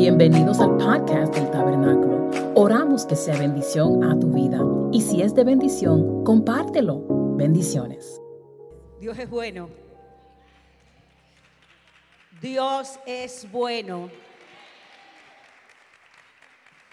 [0.00, 2.30] Bienvenidos al podcast del Tabernáculo.
[2.54, 4.60] Oramos que sea bendición a tu vida
[4.92, 7.02] y si es de bendición, compártelo.
[7.36, 8.20] Bendiciones.
[9.00, 9.68] Dios es bueno.
[12.40, 14.08] Dios es bueno.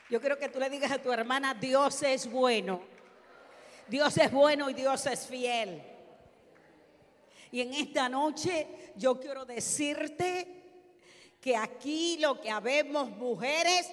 [0.09, 2.81] Yo quiero que tú le digas a tu hermana, Dios es bueno.
[3.87, 5.79] Dios es bueno y Dios es fiel.
[7.51, 8.65] Y en esta noche
[8.95, 10.54] yo quiero decirte
[11.45, 13.87] que aquí lo que habemos mujeres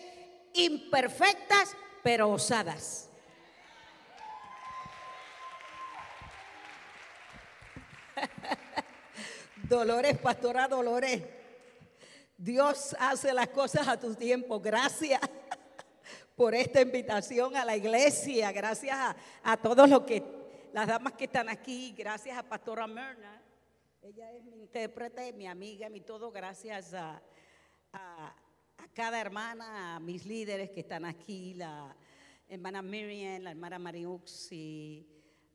[0.55, 3.11] imperfectas pero osadas.
[9.69, 11.23] Dolores, pastora Dolores.
[12.39, 14.59] Dios hace las cosas a tu tiempo.
[14.59, 15.21] Gracias
[16.35, 18.51] por esta invitación a la iglesia.
[18.51, 20.23] Gracias a, a todos los que,
[20.73, 21.93] las damas que están aquí.
[21.95, 23.43] Gracias a Pastora Merna.
[24.01, 26.33] Ella es mi intérprete, mi amiga, mi todo.
[26.33, 27.23] Gracias a,
[27.93, 28.35] a,
[28.95, 31.95] cada hermana, a mis líderes que están aquí, la
[32.49, 35.07] hermana Miriam, la hermana Mariux y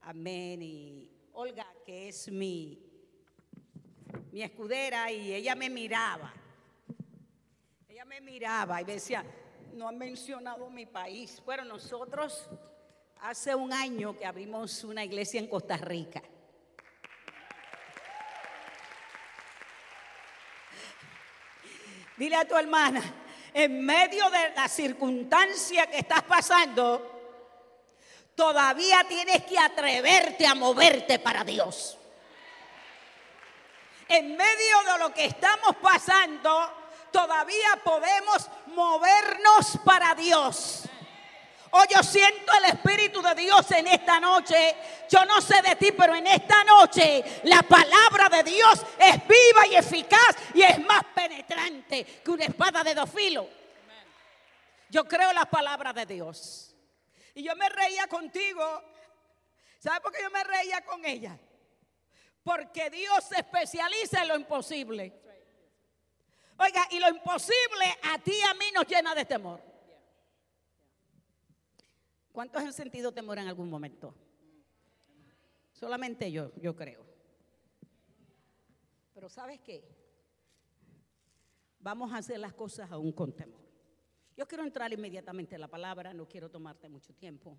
[0.01, 2.81] Amén y Olga, que es mi,
[4.31, 6.33] mi escudera, y ella me miraba.
[7.87, 9.23] Ella me miraba y decía,
[9.73, 11.41] no han mencionado mi país.
[11.45, 12.49] Bueno, nosotros
[13.21, 16.23] hace un año que abrimos una iglesia en Costa Rica.
[22.17, 23.01] Dile a tu hermana,
[23.53, 27.17] en medio de la circunstancia que estás pasando,
[28.35, 31.97] todavía tienes que atreverte a moverte para Dios.
[34.07, 36.71] En medio de lo que estamos pasando,
[37.11, 40.83] todavía podemos movernos para Dios.
[41.79, 44.75] Oh, yo siento el Espíritu de Dios en esta noche.
[45.07, 49.67] Yo no sé de ti, pero en esta noche la palabra de Dios es viva
[49.69, 53.45] y eficaz y es más penetrante que una espada de dos filos.
[54.89, 56.75] Yo creo la palabra de Dios.
[57.35, 58.81] Y yo me reía contigo.
[59.77, 61.37] ¿Sabes por qué yo me reía con ella?
[62.43, 65.13] Porque Dios se especializa en lo imposible.
[66.57, 69.66] Oiga, y lo imposible a ti y a mí nos llena de temor.
[72.37, 74.13] ¿Cuántos han sentido temor en algún momento?
[75.71, 77.03] Solamente yo, yo creo.
[79.11, 79.83] Pero ¿sabes qué?
[81.79, 83.65] Vamos a hacer las cosas aún con temor.
[84.35, 87.57] Yo quiero entrar inmediatamente en la palabra, no quiero tomarte mucho tiempo.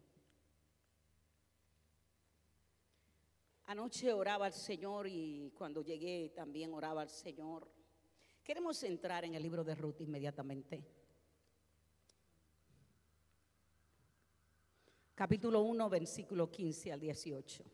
[3.65, 7.69] Anoche oraba al Señor y cuando llegué también oraba al Señor.
[8.45, 10.98] Queremos entrar en el libro de Ruth inmediatamente.
[15.19, 17.65] Capítulo 1, versículo 15 al 18.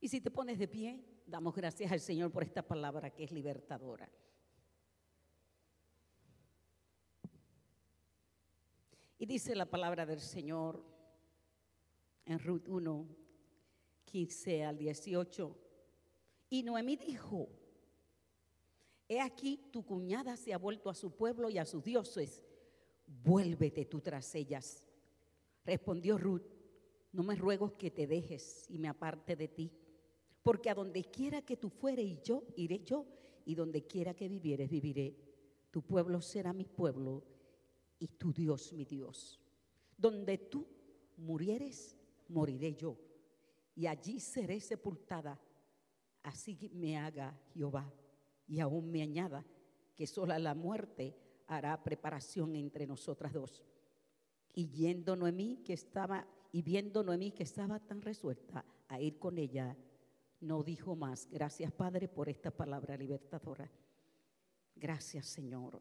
[0.00, 3.32] Y si te pones de pie, damos gracias al Señor por esta palabra que es
[3.32, 4.06] libertadora.
[9.18, 10.84] Y dice la palabra del Señor
[12.26, 13.08] en Ruth 1,
[14.04, 15.56] 15 al 18.
[16.50, 17.48] Y Noemí dijo,
[19.08, 22.45] he aquí tu cuñada se ha vuelto a su pueblo y a sus dioses
[23.06, 24.84] vuélvete tú tras ellas.
[25.64, 26.46] Respondió Ruth,
[27.12, 29.72] no me ruego que te dejes y me aparte de ti,
[30.42, 33.06] porque a donde quiera que tú fueres yo, iré yo,
[33.44, 35.16] y donde quiera que vivieres, viviré.
[35.70, 37.24] Tu pueblo será mi pueblo
[37.98, 39.40] y tu Dios mi Dios.
[39.96, 40.66] Donde tú
[41.16, 41.96] murieres,
[42.28, 42.96] moriré yo,
[43.74, 45.40] y allí seré sepultada.
[46.22, 47.92] Así me haga Jehová,
[48.46, 49.44] y aún me añada
[49.94, 53.64] que sola la muerte hará preparación entre nosotras dos.
[54.54, 59.38] Y yendo Noemí que estaba y viendo Noemí que estaba tan resuelta a ir con
[59.38, 59.76] ella,
[60.40, 61.28] no dijo más.
[61.30, 63.70] Gracias, Padre, por esta palabra libertadora.
[64.74, 65.80] Gracias, Señor,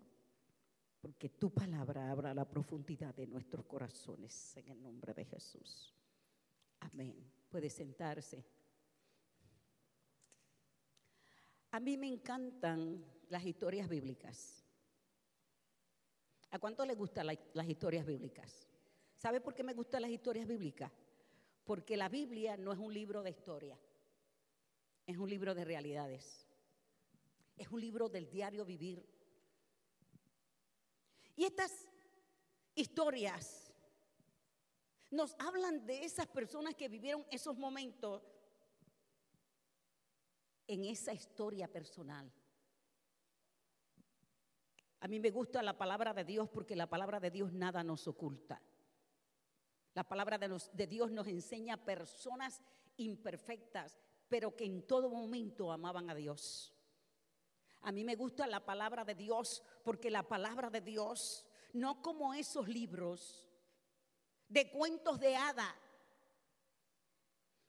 [1.02, 5.94] porque tu palabra abra la profundidad de nuestros corazones en el nombre de Jesús.
[6.80, 7.16] Amén.
[7.50, 8.46] Puede sentarse.
[11.72, 14.65] A mí me encantan las historias bíblicas.
[16.56, 18.66] ¿A cuánto le gustan las historias bíblicas?
[19.18, 20.90] ¿Sabe por qué me gustan las historias bíblicas?
[21.66, 23.78] Porque la Biblia no es un libro de historia,
[25.06, 26.48] es un libro de realidades,
[27.58, 29.06] es un libro del diario vivir.
[31.36, 31.90] Y estas
[32.74, 33.74] historias
[35.12, 38.24] nos hablan de esas personas que vivieron esos momentos
[40.68, 42.32] en esa historia personal.
[45.06, 48.08] A mí me gusta la palabra de Dios porque la palabra de Dios nada nos
[48.08, 48.60] oculta.
[49.94, 52.60] La palabra de, Dios nos enseña personas
[52.98, 56.74] imperfectas, pero que en todo momento amaban a Dios.
[57.82, 62.34] A mí me gusta la palabra de Dios porque la palabra de Dios, no como
[62.34, 63.46] esos libros
[64.50, 65.76] de cuentos de hada,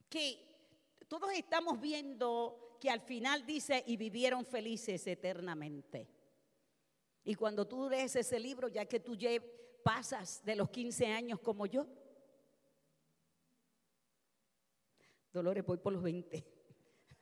[0.08, 6.15] que todos estamos viendo que al final dice, y vivieron felices eternamente.
[7.26, 9.14] Y cuando tú lees ese libro, ya que tú
[9.82, 11.86] pasas de los 15 años como yo,
[15.30, 16.42] Dolores, voy por los 20.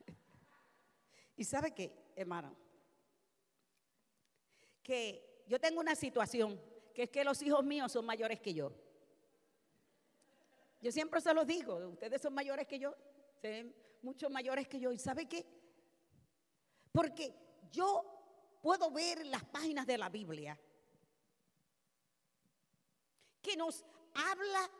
[1.36, 2.54] ¿Y sabe qué, hermano?
[4.84, 6.60] que yo tengo una situación,
[6.92, 8.72] que es que los hijos míos son mayores que yo.
[10.80, 12.94] Yo siempre se los digo, ustedes son mayores que yo,
[13.40, 14.92] son mucho mayores que yo.
[14.92, 15.44] ¿Y sabe qué?
[16.92, 17.34] Porque
[17.72, 18.13] yo
[18.64, 20.58] puedo ver las páginas de la Biblia
[23.42, 23.84] que nos
[24.14, 24.70] habla,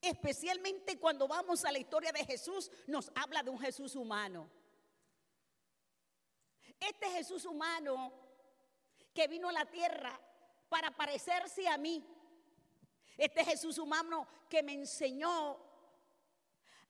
[0.00, 4.48] especialmente cuando vamos a la historia de Jesús, nos habla de un Jesús humano.
[6.78, 8.12] Este Jesús humano
[9.12, 10.16] que vino a la tierra
[10.68, 12.06] para parecerse a mí.
[13.16, 15.58] Este Jesús humano que me enseñó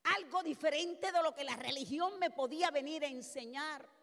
[0.05, 4.00] algo diferente de lo que la religión me podía venir a enseñar.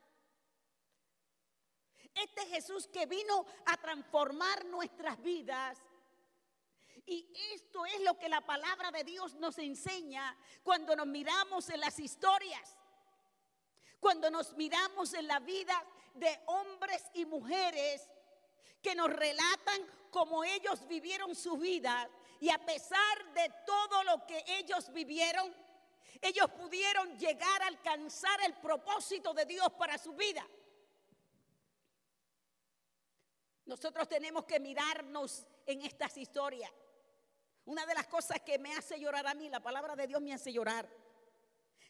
[2.21, 5.77] Este Jesús que vino a transformar nuestras vidas.
[7.05, 11.79] Y esto es lo que la palabra de Dios nos enseña cuando nos miramos en
[11.79, 12.75] las historias,
[13.99, 15.85] cuando nos miramos en la vida
[16.15, 18.09] de hombres y mujeres
[18.81, 19.81] que nos relatan
[20.11, 22.09] cómo ellos vivieron su vida
[22.39, 25.53] y a pesar de todo lo que ellos vivieron,
[26.21, 30.45] ellos pudieron llegar a alcanzar el propósito de Dios para su vida.
[33.67, 36.71] Nosotros tenemos que mirarnos en estas historias.
[37.65, 40.33] Una de las cosas que me hace llorar a mí, la palabra de Dios me
[40.33, 40.87] hace llorar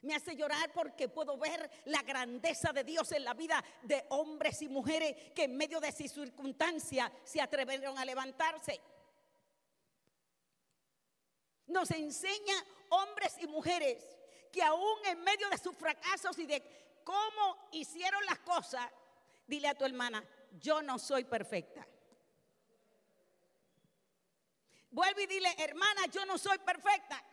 [0.01, 4.62] me hace llorar porque puedo ver la grandeza de Dios en la vida de hombres
[4.62, 8.80] y mujeres que en medio de sus circunstancias se atrevieron a levantarse.
[11.68, 12.56] Nos enseña
[12.89, 14.03] hombres y mujeres
[14.51, 18.89] que aún en medio de sus fracasos y de cómo hicieron las cosas,
[19.45, 20.23] dile a tu hermana,
[20.59, 21.88] yo no soy perfecta.
[24.92, 27.24] Vuelve y dile, hermana, yo no soy perfecta.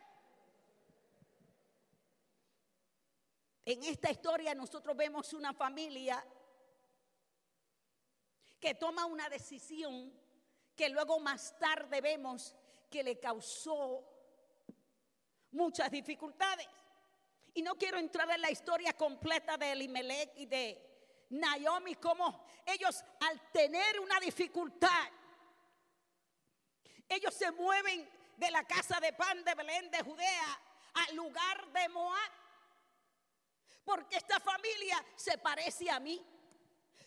[3.65, 6.23] En esta historia nosotros vemos una familia
[8.59, 10.13] que toma una decisión
[10.75, 12.55] que luego más tarde vemos
[12.89, 14.03] que le causó
[15.51, 16.67] muchas dificultades.
[17.55, 20.94] Y no quiero entrar en la historia completa de Elimelech y de
[21.39, 25.09] Naomi, como ellos al tener una dificultad,
[27.07, 30.61] ellos se mueven de la casa de pan de Belén de Judea
[30.93, 32.31] al lugar de Moab
[33.85, 36.19] porque esta familia se parece a mí.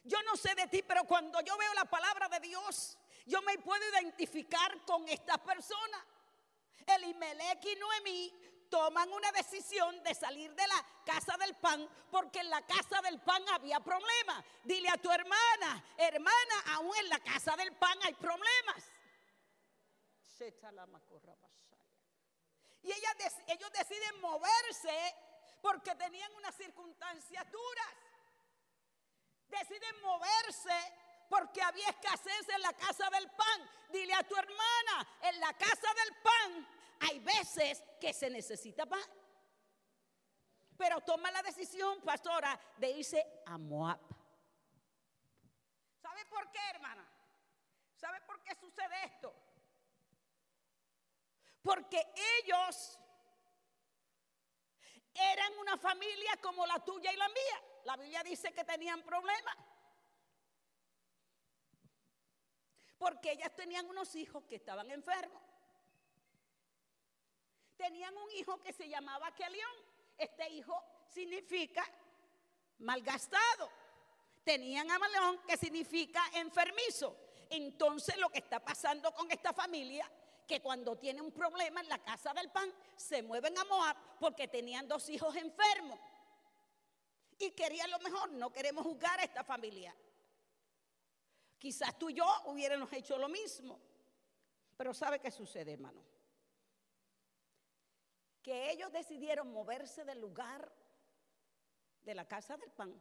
[0.04, 2.96] Yo no sé de ti, pero cuando yo veo la palabra de Dios,
[3.26, 6.00] yo me puedo identificar con estas personas.
[6.86, 8.32] Elimelech y Noemí
[8.68, 13.20] toman una decisión de salir de la casa del pan porque en la casa del
[13.20, 14.44] pan había problemas.
[14.64, 18.84] Dile a tu hermana, hermana, aún en la casa del pan hay problemas.
[22.82, 25.14] Y ellos deciden moverse
[25.60, 27.94] porque tenían unas circunstancias duras.
[29.48, 30.94] Deciden moverse
[31.28, 33.70] porque había escasez en la casa del pan.
[33.90, 39.00] Dile a tu hermana, en la casa del pan hay veces que se necesita pan.
[40.76, 44.00] Pero toma la decisión, pastora, de irse a Moab.
[46.00, 47.06] ¿Sabe por qué, hermana?
[47.96, 49.34] ¿Sabe por qué sucede esto?
[51.62, 52.98] Porque ellos
[55.14, 57.62] eran una familia como la tuya y la mía.
[57.84, 59.56] La Biblia dice que tenían problemas.
[62.98, 65.47] Porque ellas tenían unos hijos que estaban enfermos.
[67.78, 69.70] Tenían un hijo que se llamaba Kelión.
[70.18, 71.82] Este hijo significa
[72.80, 73.70] malgastado.
[74.42, 77.16] Tenían a Malón que significa enfermizo.
[77.48, 80.10] Entonces lo que está pasando con esta familia
[80.46, 84.48] que cuando tiene un problema en la casa del pan, se mueven a Moab porque
[84.48, 86.00] tenían dos hijos enfermos.
[87.38, 89.94] Y querían lo mejor, no queremos juzgar a esta familia.
[91.58, 93.78] Quizás tú y yo hubiéramos hecho lo mismo.
[94.76, 96.02] Pero ¿sabe qué sucede, hermano?
[98.48, 100.72] Que ellos decidieron moverse del lugar
[102.00, 102.98] de la casa del pan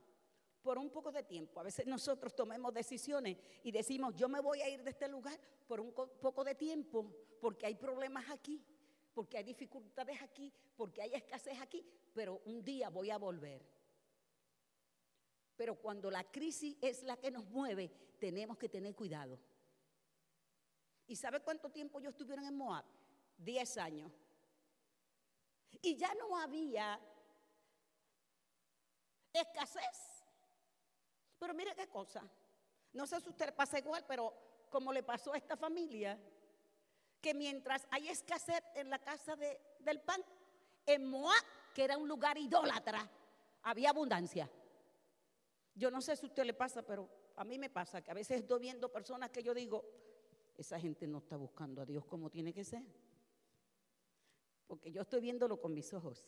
[0.61, 1.61] por un poco de tiempo.
[1.61, 5.39] A veces nosotros tomemos decisiones y decimos, yo me voy a ir de este lugar
[5.65, 8.61] por un poco de tiempo, porque hay problemas aquí,
[9.13, 11.81] porque hay dificultades aquí, porque hay escasez aquí,
[12.13, 13.65] pero un día voy a volver.
[15.55, 17.89] Pero cuando la crisis es la que nos mueve,
[18.19, 19.39] tenemos que tener cuidado.
[21.07, 22.83] ¿Y sabe cuánto tiempo ellos estuvieron en Moab?
[23.37, 24.11] Diez años.
[25.81, 26.99] Y ya no había
[29.33, 30.23] escasez.
[31.39, 32.23] Pero mire qué cosa.
[32.93, 34.33] No sé si usted pasa igual, pero
[34.69, 36.19] como le pasó a esta familia,
[37.21, 40.21] que mientras hay escasez en la casa del pan,
[40.85, 41.43] en Moab,
[41.73, 43.07] que era un lugar idólatra,
[43.63, 44.49] había abundancia.
[45.75, 48.15] Yo no sé si a usted le pasa, pero a mí me pasa que a
[48.15, 49.85] veces estoy viendo personas que yo digo,
[50.57, 52.81] esa gente no está buscando a Dios como tiene que ser.
[54.67, 56.25] Porque yo estoy viéndolo con mis ojos.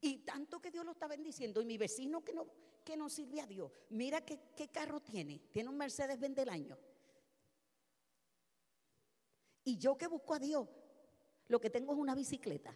[0.00, 1.60] Y tanto que Dios lo está bendiciendo.
[1.60, 2.46] Y mi vecino que no,
[2.84, 5.38] que no sirve a Dios, mira qué, qué carro tiene.
[5.52, 6.76] Tiene un Mercedes Benz del año.
[9.64, 10.68] Y yo que busco a Dios,
[11.48, 12.74] lo que tengo es una bicicleta.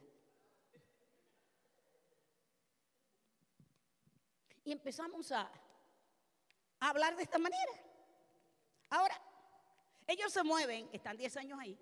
[4.68, 5.50] Y empezamos a,
[6.80, 7.72] hablar de esta manera.
[8.90, 9.18] Ahora,
[10.06, 11.78] ellos se mueven, están 10 años ahí.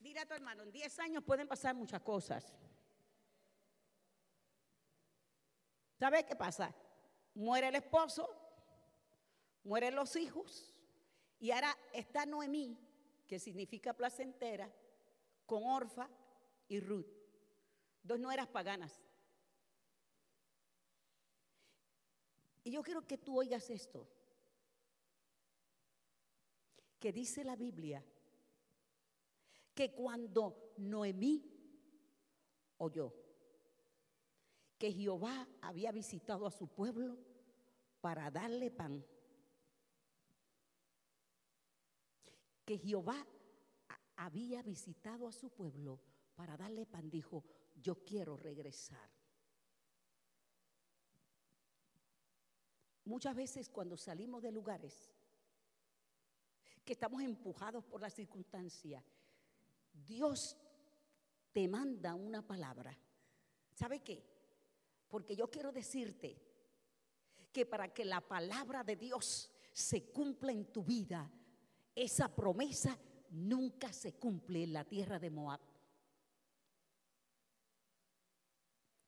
[0.00, 2.56] Dile a tu hermano, en 10 años pueden pasar muchas cosas.
[5.98, 6.74] ¿Sabes qué pasa?
[7.34, 8.26] Muere el esposo,
[9.62, 10.72] mueren los hijos,
[11.38, 12.78] y ahora está Noemí,
[13.26, 14.72] que significa placentera,
[15.44, 16.08] con Orfa
[16.68, 17.06] y Ruth,
[18.02, 19.02] dos nueras paganas.
[22.64, 24.08] Y yo quiero que tú oigas esto,
[26.98, 28.02] que dice la Biblia,
[29.80, 31.42] que cuando Noemí
[32.76, 33.14] oyó
[34.76, 37.16] que Jehová había visitado a su pueblo
[38.02, 39.02] para darle pan,
[42.66, 43.26] que Jehová
[44.16, 45.98] había visitado a su pueblo
[46.34, 47.42] para darle pan, dijo,
[47.74, 49.10] yo quiero regresar.
[53.06, 55.10] Muchas veces cuando salimos de lugares
[56.84, 59.02] que estamos empujados por las circunstancias,
[59.92, 60.56] Dios
[61.52, 62.96] te manda una palabra.
[63.74, 64.24] ¿Sabe qué?
[65.08, 66.40] Porque yo quiero decirte
[67.52, 71.30] que para que la palabra de Dios se cumpla en tu vida,
[71.94, 72.96] esa promesa
[73.30, 75.60] nunca se cumple en la tierra de Moab.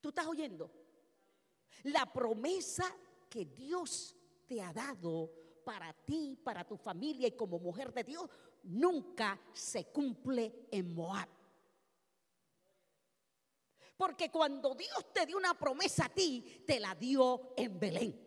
[0.01, 0.69] ¿Tú estás oyendo?
[1.83, 2.85] La promesa
[3.29, 5.31] que Dios te ha dado
[5.63, 8.29] para ti, para tu familia y como mujer de Dios,
[8.63, 11.29] nunca se cumple en Moab.
[13.95, 18.23] Porque cuando Dios te dio una promesa a ti, te la dio en Belén.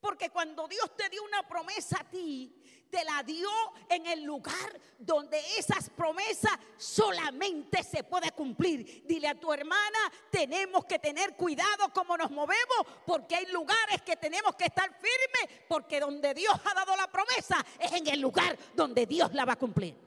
[0.00, 3.48] Porque cuando Dios te dio una promesa a ti, te la dio
[3.88, 9.04] en el lugar donde esas promesas solamente se puede cumplir.
[9.06, 9.98] Dile a tu hermana,
[10.30, 15.64] tenemos que tener cuidado como nos movemos, porque hay lugares que tenemos que estar firmes,
[15.68, 19.54] porque donde Dios ha dado la promesa es en el lugar donde Dios la va
[19.54, 20.06] a cumplir.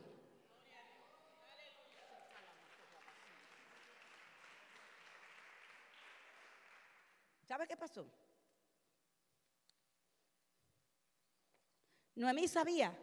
[7.48, 8.06] ¿Sabe qué pasó?
[12.20, 12.94] Noemí sabía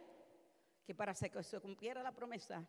[0.85, 2.63] que para que se cumpliera la promesa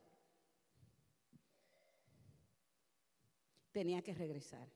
[3.70, 4.66] tenía que regresar.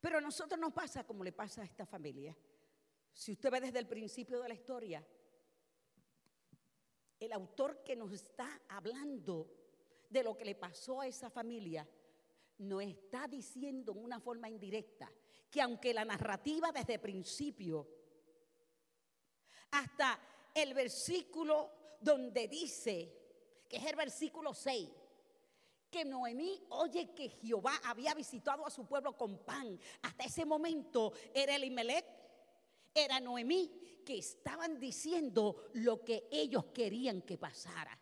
[0.00, 2.36] Pero a nosotros nos pasa como le pasa a esta familia.
[3.12, 5.06] Si usted ve desde el principio de la historia,
[7.20, 9.54] el autor que nos está hablando
[10.10, 11.88] de lo que le pasó a esa familia,
[12.58, 15.08] nos está diciendo en una forma indirecta
[15.48, 18.01] que aunque la narrativa desde el principio
[19.72, 20.18] hasta
[20.54, 23.12] el versículo donde dice,
[23.68, 24.88] que es el versículo 6,
[25.90, 29.78] que Noemí oye que Jehová había visitado a su pueblo con pan.
[30.02, 32.06] Hasta ese momento era Elimelech,
[32.94, 37.98] era Noemí, que estaban diciendo lo que ellos querían que pasara.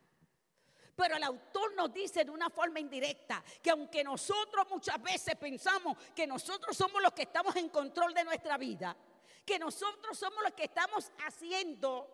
[0.94, 5.96] Pero el autor nos dice de una forma indirecta que aunque nosotros muchas veces pensamos
[6.14, 8.96] que nosotros somos los que estamos en control de nuestra vida,
[9.44, 12.08] que nosotros somos los que estamos haciendo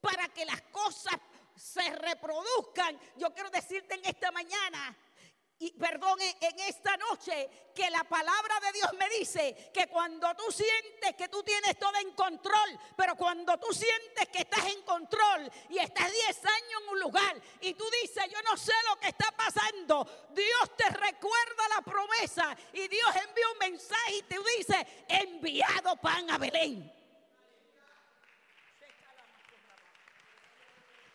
[0.00, 1.16] para que las cosas
[1.56, 2.98] se reproduzcan.
[3.16, 4.96] Yo quiero decirte en esta mañana
[5.60, 10.52] y perdón, en esta noche que la palabra de Dios me dice que cuando tú
[10.52, 15.50] sientes que tú tienes todo en control, pero cuando tú sientes que estás en control
[15.68, 19.08] y estás 10 años en un lugar y tú dices, yo no sé lo que
[19.08, 25.04] está pasando, Dios te recuerda la promesa y Dios envía un mensaje y te dice,
[25.08, 26.92] enviado pan a Belén.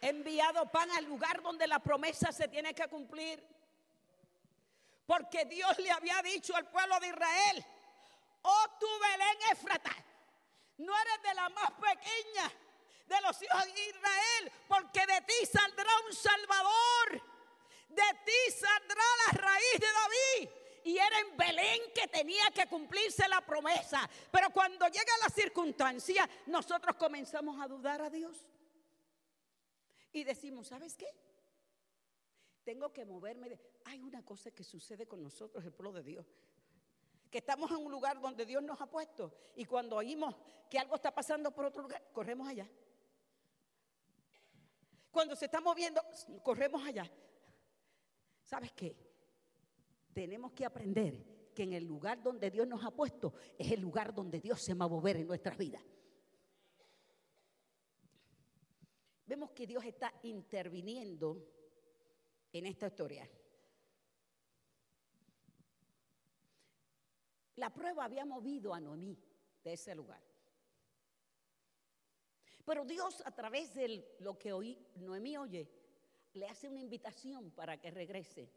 [0.01, 3.52] Enviado pan al lugar donde la promesa se tiene que cumplir.
[5.05, 7.65] Porque Dios le había dicho al pueblo de Israel,
[8.43, 9.91] oh tu Belén Éfrata,
[10.77, 12.51] no eres de la más pequeña
[13.05, 17.22] de los hijos de Israel, porque de ti saldrá un Salvador,
[17.89, 20.50] de ti saldrá la raíz de David.
[20.86, 24.10] Y era en Belén que tenía que cumplirse la promesa.
[24.29, 28.36] Pero cuando llega la circunstancia, nosotros comenzamos a dudar a Dios.
[30.12, 31.07] Y decimos, ¿sabes qué?
[32.63, 33.50] Tengo que moverme.
[33.50, 33.60] De...
[33.86, 36.25] Hay una cosa que sucede con nosotros, el pueblo de Dios
[37.34, 40.36] que estamos en un lugar donde Dios nos ha puesto y cuando oímos
[40.70, 42.70] que algo está pasando por otro lugar, corremos allá.
[45.10, 46.00] Cuando se está moviendo,
[46.43, 47.12] corremos allá.
[48.43, 48.96] ¿Sabes qué?
[50.13, 54.13] Tenemos que aprender que en el lugar donde Dios nos ha puesto es el lugar
[54.13, 55.82] donde Dios se va a mover en nuestras vidas.
[59.25, 61.48] Vemos que Dios está interviniendo
[62.53, 63.29] en esta historia.
[67.55, 69.17] La prueba había movido a Noemí
[69.63, 70.22] de ese lugar.
[72.65, 75.69] Pero Dios a través de lo que oí, Noemí oye,
[76.33, 78.50] le hace una invitación para que regrese.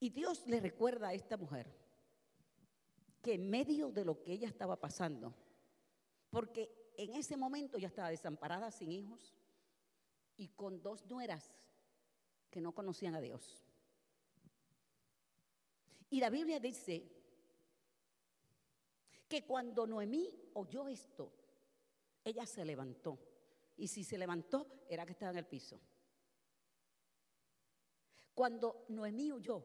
[0.00, 1.72] Y Dios le recuerda a esta mujer
[3.22, 5.32] que en medio de lo que ella estaba pasando,
[6.28, 9.34] porque en ese momento ya estaba desamparada, sin hijos,
[10.36, 11.50] y con dos nueras
[12.50, 13.64] que no conocían a Dios.
[16.10, 17.10] Y la Biblia dice
[19.28, 21.32] que cuando Noemí oyó esto,
[22.24, 23.18] ella se levantó.
[23.78, 25.80] Y si se levantó, era que estaba en el piso.
[28.34, 29.64] Cuando Noemí oyó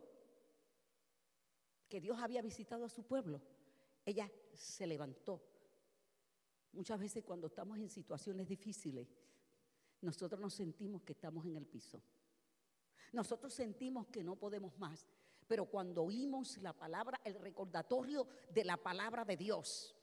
[1.89, 3.41] que Dios había visitado a su pueblo,
[4.05, 5.41] ella se levantó.
[6.77, 9.07] Muchas veces cuando estamos en situaciones difíciles,
[10.01, 11.99] nosotros nos sentimos que estamos en el piso.
[13.13, 15.07] Nosotros sentimos que no podemos más.
[15.47, 19.95] Pero cuando oímos la palabra, el recordatorio de la palabra de Dios,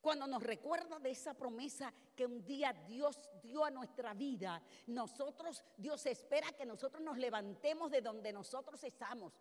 [0.00, 5.64] cuando nos recuerda de esa promesa que un día Dios dio a nuestra vida, nosotros,
[5.76, 9.32] Dios espera que nosotros nos levantemos de donde nosotros estamos.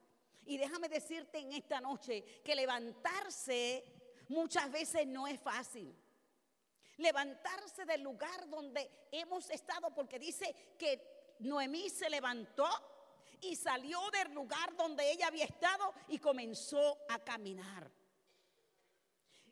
[0.44, 3.84] Y déjame decirte en esta noche que levantarse
[4.30, 5.96] muchas veces no es fácil.
[6.98, 12.68] Levantarse del lugar donde hemos estado, porque dice que Noemí se levantó
[13.42, 17.92] y salió del lugar donde ella había estado y comenzó a caminar.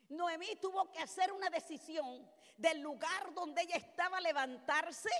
[0.08, 5.10] Noemí tuvo que hacer una decisión del lugar donde ella estaba levantarse,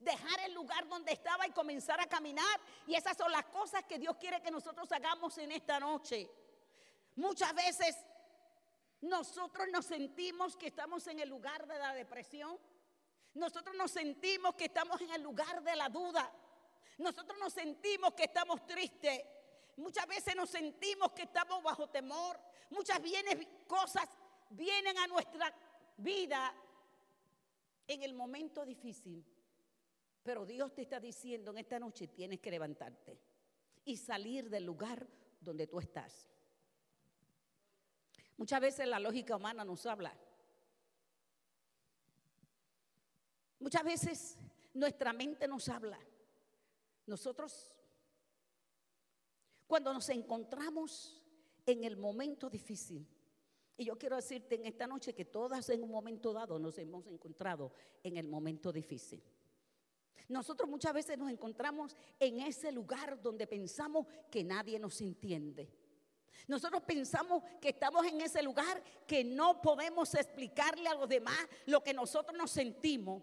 [0.00, 2.60] dejar el lugar donde estaba y comenzar a caminar.
[2.86, 6.28] Y esas son las cosas que Dios quiere que nosotros hagamos en esta noche.
[7.16, 7.96] Muchas veces
[9.02, 12.58] nosotros nos sentimos que estamos en el lugar de la depresión.
[13.34, 16.30] Nosotros nos sentimos que estamos en el lugar de la duda.
[16.98, 19.22] Nosotros nos sentimos que estamos tristes.
[19.76, 22.38] Muchas veces nos sentimos que estamos bajo temor.
[22.68, 23.00] Muchas
[23.66, 24.06] cosas
[24.50, 25.54] vienen a nuestra
[25.96, 26.54] vida
[27.86, 29.24] en el momento difícil.
[30.22, 33.18] Pero Dios te está diciendo en esta noche tienes que levantarte
[33.86, 35.06] y salir del lugar
[35.40, 36.28] donde tú estás.
[38.40, 40.16] Muchas veces la lógica humana nos habla.
[43.58, 44.38] Muchas veces
[44.72, 46.00] nuestra mente nos habla.
[47.04, 47.70] Nosotros,
[49.66, 51.22] cuando nos encontramos
[51.66, 53.06] en el momento difícil,
[53.76, 57.06] y yo quiero decirte en esta noche que todas en un momento dado nos hemos
[57.08, 59.22] encontrado en el momento difícil.
[60.28, 65.79] Nosotros muchas veces nos encontramos en ese lugar donde pensamos que nadie nos entiende.
[66.46, 71.82] Nosotros pensamos que estamos en ese lugar que no podemos explicarle a los demás lo
[71.82, 73.22] que nosotros nos sentimos.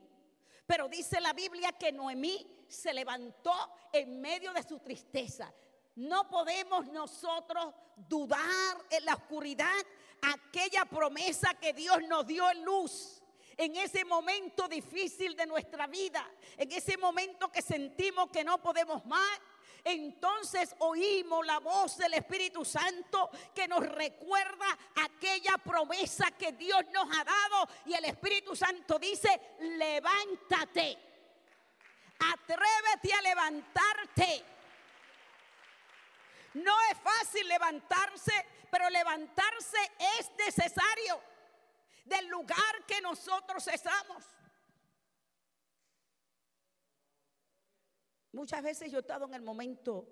[0.66, 3.54] Pero dice la Biblia que Noemí se levantó
[3.92, 5.54] en medio de su tristeza.
[5.96, 9.74] No podemos nosotros dudar en la oscuridad
[10.22, 13.22] aquella promesa que Dios nos dio en luz.
[13.56, 19.04] En ese momento difícil de nuestra vida, en ese momento que sentimos que no podemos
[19.06, 19.40] más,
[19.84, 27.08] entonces oímos la voz del Espíritu Santo que nos recuerda aquella promesa que Dios nos
[27.18, 27.70] ha dado.
[27.86, 30.98] Y el Espíritu Santo dice, levántate,
[32.20, 34.46] atrévete a levantarte.
[36.56, 39.78] No es fácil levantarse, pero levantarse
[40.20, 41.22] es necesario
[42.04, 44.37] del lugar que nosotros estamos.
[48.38, 50.08] Muchas veces yo he estado en el momento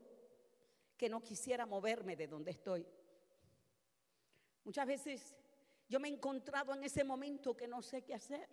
[0.98, 2.84] que no quisiera moverme de donde estoy.
[4.64, 5.36] Muchas veces
[5.88, 8.50] yo me he encontrado en ese momento que no sé qué hacer.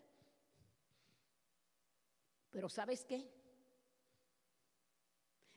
[2.51, 3.27] Pero ¿sabes qué?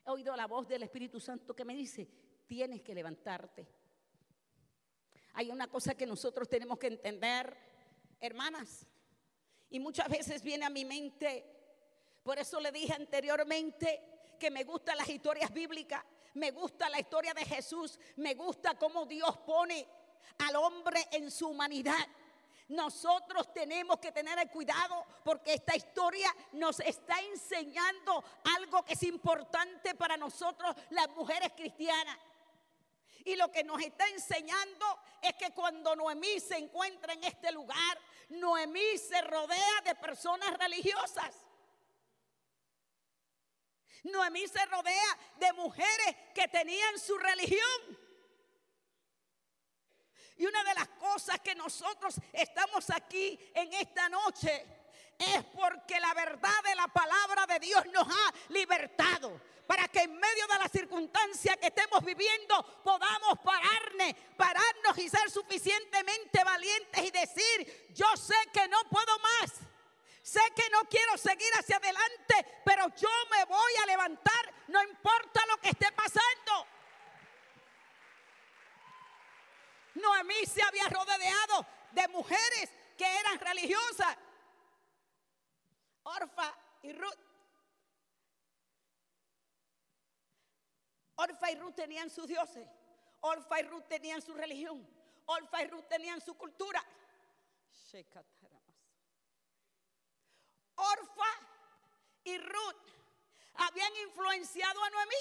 [0.06, 2.08] He oído la voz del Espíritu Santo que me dice,
[2.48, 3.68] tienes que levantarte.
[5.34, 7.54] Hay una cosa que nosotros tenemos que entender,
[8.22, 8.88] hermanas,
[9.70, 11.55] y muchas veces viene a mi mente,
[12.26, 14.02] por eso le dije anteriormente
[14.40, 19.06] que me gustan las historias bíblicas, me gusta la historia de Jesús, me gusta cómo
[19.06, 19.88] Dios pone
[20.40, 22.04] al hombre en su humanidad.
[22.70, 28.24] Nosotros tenemos que tener el cuidado porque esta historia nos está enseñando
[28.58, 32.18] algo que es importante para nosotros las mujeres cristianas.
[33.24, 38.00] Y lo que nos está enseñando es que cuando Noemí se encuentra en este lugar,
[38.30, 41.45] Noemí se rodea de personas religiosas.
[44.12, 48.00] Noemí se rodea de mujeres que tenían su religión.
[50.38, 54.66] Y una de las cosas que nosotros estamos aquí en esta noche
[55.18, 59.42] es porque la verdad de la palabra de Dios nos ha libertado.
[59.66, 65.32] Para que en medio de la circunstancia que estemos viviendo podamos pararnos, pararnos y ser
[65.32, 69.75] suficientemente valientes y decir, yo sé que no puedo más.
[70.26, 75.40] Sé que no quiero seguir hacia adelante, pero yo me voy a levantar, no importa
[75.46, 76.68] lo que esté pasando.
[79.94, 84.18] Noemí se había rodeado de mujeres que eran religiosas.
[86.02, 87.20] Orfa y Ruth.
[91.18, 92.68] Orfa y Ruth tenían sus dioses.
[93.22, 94.90] Orfa y Ruth tenían su religión.
[95.28, 96.84] Orfa y Ruth tenían su cultura.
[100.76, 101.32] Orfa
[102.24, 102.88] y Ruth
[103.56, 105.16] habían influenciado a Noemí.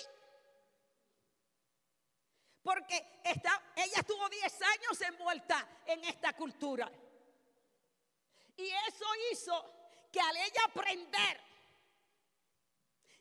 [2.62, 6.90] Porque ella estuvo 10 años envuelta en esta cultura.
[8.56, 9.70] Y eso hizo
[10.10, 11.40] que al ella aprender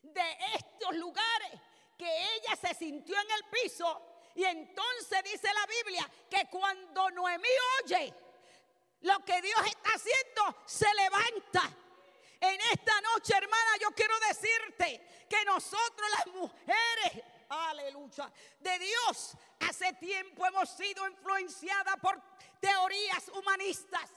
[0.02, 1.60] de estos lugares,
[1.98, 7.48] que ella se sintió en el piso, y entonces dice la Biblia que cuando Noemí
[7.82, 8.14] oye
[9.02, 11.70] lo que Dios está haciendo, se levanta.
[12.44, 18.30] En esta noche, hermana, yo quiero decirte que nosotros las mujeres aleluya,
[18.60, 19.36] de Dios.
[19.60, 22.20] Hace tiempo hemos sido influenciadas por
[22.60, 24.10] teorías humanistas,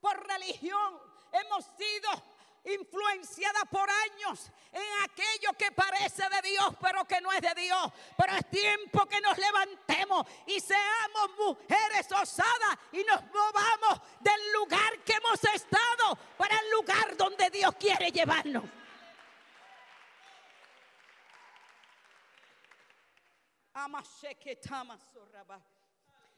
[0.00, 1.00] por religión.
[1.32, 2.35] Hemos sido
[2.66, 7.92] influenciadas por años en aquello que parece de Dios, pero que no es de Dios.
[8.16, 14.98] Pero es tiempo que nos levantemos y seamos mujeres osadas y nos movamos del lugar
[15.04, 18.64] que hemos estado para el lugar donde Dios quiere llevarnos.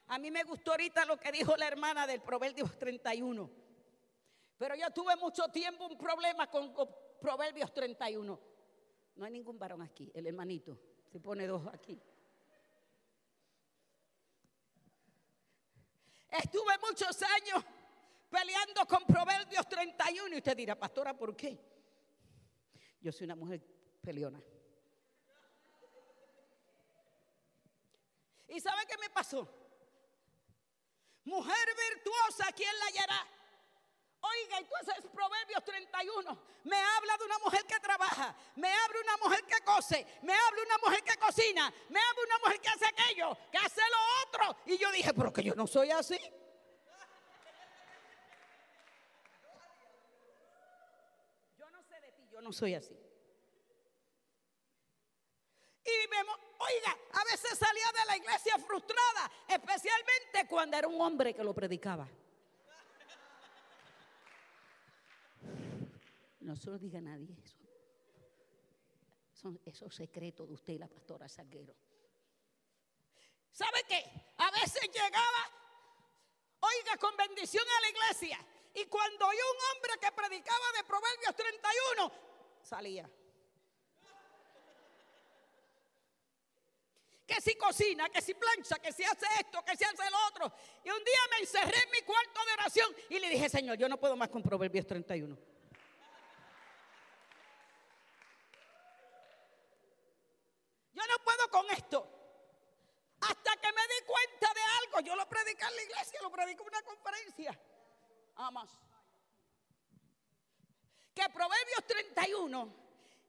[0.08, 3.67] A mí me gustó ahorita lo que dijo la hermana del Proverbios 31.
[4.58, 6.74] Pero yo tuve mucho tiempo un problema con
[7.20, 8.40] Proverbios 31.
[9.14, 10.76] No hay ningún varón aquí, el hermanito.
[11.06, 12.00] Se pone dos aquí.
[16.28, 17.64] Estuve muchos años
[18.28, 21.58] peleando con Proverbios 31 y usted dirá, pastora, ¿por qué?
[23.00, 23.62] Yo soy una mujer
[24.02, 24.42] peleona.
[28.48, 29.48] ¿Y sabe qué me pasó?
[31.24, 33.37] Mujer virtuosa, ¿quién la hallará?
[34.20, 39.44] Oiga, entonces Proverbios 31 me habla de una mujer que trabaja, me habla una mujer
[39.44, 43.38] que cose, me habla una mujer que cocina, me habla una mujer que hace aquello,
[43.50, 44.56] que hace lo otro.
[44.66, 46.18] Y yo dije, pero que yo no soy así.
[51.56, 52.98] Yo no sé de ti, yo no soy así.
[55.84, 61.32] Y vemos, oiga, a veces salía de la iglesia frustrada, especialmente cuando era un hombre
[61.32, 62.08] que lo predicaba.
[66.48, 67.58] No se lo diga nadie eso.
[69.34, 71.76] Son esos secretos de usted y la pastora Salguero.
[73.52, 74.02] ¿Sabe qué?
[74.38, 75.42] A veces llegaba,
[76.60, 78.46] oiga, con bendición a la iglesia.
[78.72, 82.12] Y cuando oía un hombre que predicaba de Proverbios 31,
[82.62, 83.10] salía.
[87.26, 90.50] que si cocina, que si plancha, que si hace esto, que si hace lo otro.
[90.82, 93.86] Y un día me encerré en mi cuarto de oración y le dije, Señor, yo
[93.86, 95.57] no puedo más con Proverbios 31.
[100.98, 102.10] Yo no puedo con esto.
[103.20, 105.00] Hasta que me di cuenta de algo.
[105.06, 107.60] Yo lo prediqué en la iglesia, lo prediqué en una conferencia.
[108.34, 108.70] Amas.
[111.14, 112.74] Que Proverbios 31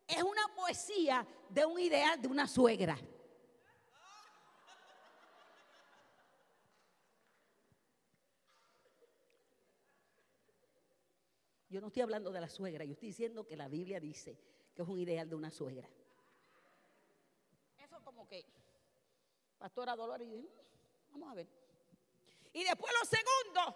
[0.08, 2.98] es una poesía de un ideal de una suegra.
[11.70, 14.40] Yo no estoy hablando de la suegra, yo estoy diciendo que la Biblia dice
[14.74, 15.88] que es un ideal de una suegra.
[18.04, 18.46] Como que,
[19.58, 20.46] Pastora Dolores, mm,
[21.12, 21.48] vamos a ver.
[22.54, 23.76] Y después lo segundo,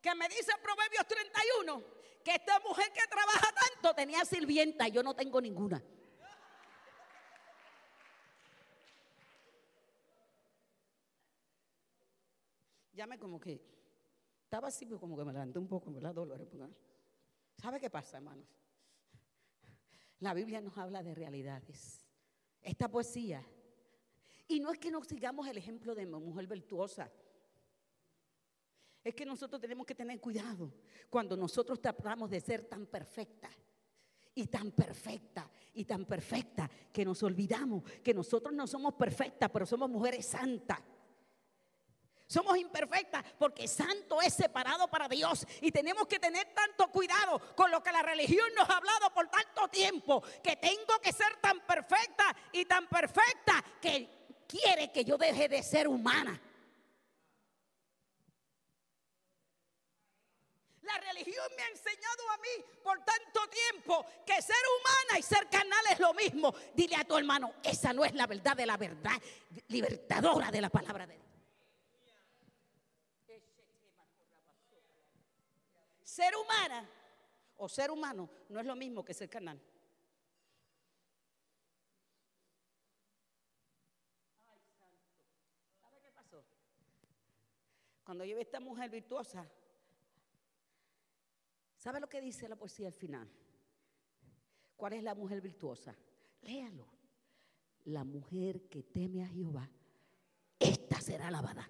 [0.00, 1.84] que me dice Proverbios 31,
[2.24, 5.82] que esta mujer que trabaja tanto tenía sirvienta y yo no tengo ninguna.
[12.92, 13.60] Ya me como que,
[14.44, 16.48] estaba así, pues como que me levanté un poco, ¿verdad, Dolores?
[17.56, 18.46] ¿Sabe qué pasa, hermanos?
[20.20, 22.03] La Biblia nos habla de realidades.
[22.64, 23.46] Esta poesía.
[24.48, 27.10] Y no es que nos sigamos el ejemplo de mujer virtuosa.
[29.04, 30.72] Es que nosotros tenemos que tener cuidado
[31.10, 33.50] cuando nosotros tratamos de ser tan perfecta
[34.34, 39.66] y tan perfecta y tan perfecta que nos olvidamos que nosotros no somos perfectas, pero
[39.66, 40.80] somos mujeres santas.
[42.26, 47.70] Somos imperfectas porque santo es separado para Dios y tenemos que tener tanto cuidado con
[47.70, 51.60] lo que la religión nos ha hablado por tanto tiempo, que tengo que ser tan
[51.60, 54.08] perfecta y tan perfecta que
[54.48, 56.40] quiere que yo deje de ser humana.
[60.80, 65.48] La religión me ha enseñado a mí por tanto tiempo que ser humana y ser
[65.48, 66.54] canal es lo mismo.
[66.74, 69.20] Dile a tu hermano, esa no es la verdad de la verdad
[69.68, 71.23] libertadora de la palabra de Dios.
[76.14, 76.88] Ser humana
[77.56, 79.60] o ser humano no es lo mismo que ser canal.
[85.80, 86.44] ¿Sabe qué pasó?
[88.04, 89.44] Cuando yo vi a esta mujer virtuosa,
[91.78, 93.28] ¿sabe lo que dice la poesía al final?
[94.76, 95.96] ¿Cuál es la mujer virtuosa?
[96.42, 96.86] Léalo.
[97.86, 99.68] La mujer que teme a Jehová,
[100.60, 101.68] esta será alabada.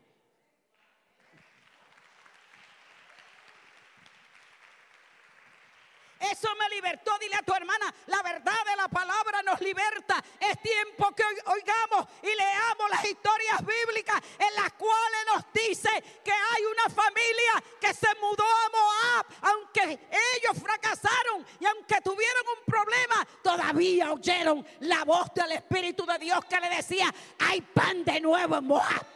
[6.30, 7.12] Eso me libertó.
[7.18, 10.22] Dile a tu hermana, la verdad de la palabra nos liberta.
[10.40, 15.90] Es tiempo que oigamos y leamos las historias bíblicas en las cuales nos dice
[16.24, 22.42] que hay una familia que se mudó a Moab, aunque ellos fracasaron y aunque tuvieron
[22.58, 28.04] un problema, todavía oyeron la voz del Espíritu de Dios que le decía, hay pan
[28.04, 29.13] de nuevo en Moab.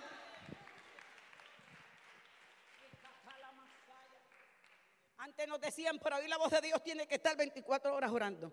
[5.47, 8.53] Nos decían, pero oír la voz de Dios tiene que estar 24 horas orando.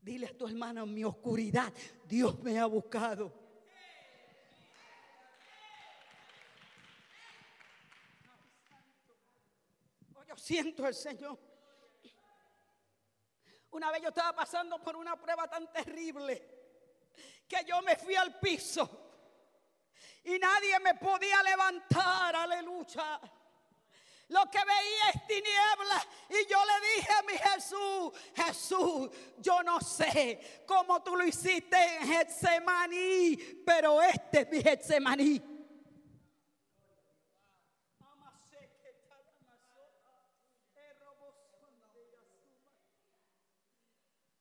[0.00, 1.72] Dile a tu hermano, en mi oscuridad,
[2.04, 3.32] Dios me ha buscado.
[10.14, 11.38] Oh, yo siento el Señor.
[13.70, 16.58] Una vez yo estaba pasando por una prueba tan terrible
[17.46, 19.08] que yo me fui al piso
[20.24, 23.20] y nadie me podía levantar, aleluya.
[24.28, 26.06] Lo que veía es tinieblas.
[26.28, 31.76] Y yo le dije a mi Jesús, Jesús, yo no sé cómo tú lo hiciste
[31.76, 35.42] en Getsemaní, pero este es mi Getsemaní.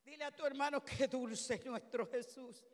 [0.04, 2.66] Dile a tu hermano que dulce nuestro Jesús.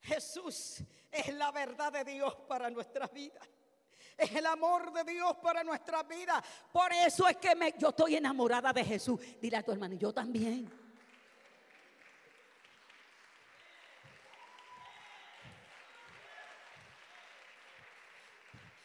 [0.00, 0.82] Jesús
[1.14, 3.40] es la verdad de Dios para nuestra vida.
[4.16, 6.42] Es el amor de Dios para nuestra vida.
[6.72, 9.20] Por eso es que yo estoy enamorada de Jesús.
[9.40, 10.70] Dile a tu hermano, yo también.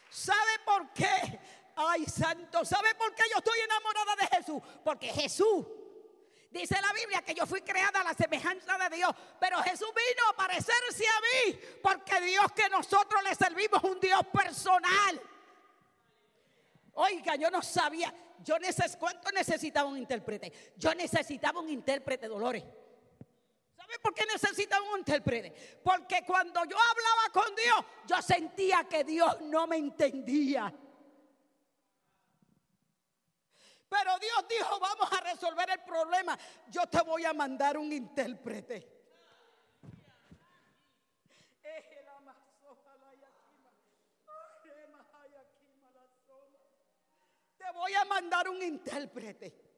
[0.10, 1.40] ¿Sabe por qué?
[1.76, 4.62] Ay, santo, ¿sabe por qué yo estoy enamorada de Jesús?
[4.84, 5.66] Porque Jesús
[6.52, 10.30] Dice la Biblia que yo fui creada a la semejanza de Dios, pero Jesús vino
[10.30, 15.22] a parecerse a mí, porque Dios que nosotros le servimos un Dios personal.
[16.94, 20.74] Oiga, yo no sabía, yo neces ¿cuánto necesitaba un intérprete?
[20.76, 22.64] Yo necesitaba un intérprete, Dolores.
[23.78, 25.80] ¿Sabe por qué necesitaba un intérprete?
[25.84, 30.74] Porque cuando yo hablaba con Dios, yo sentía que Dios no me entendía.
[33.90, 36.38] Pero Dios dijo, vamos a resolver el problema.
[36.68, 39.00] Yo te voy a mandar un intérprete.
[47.58, 49.70] Te voy a mandar un intérprete.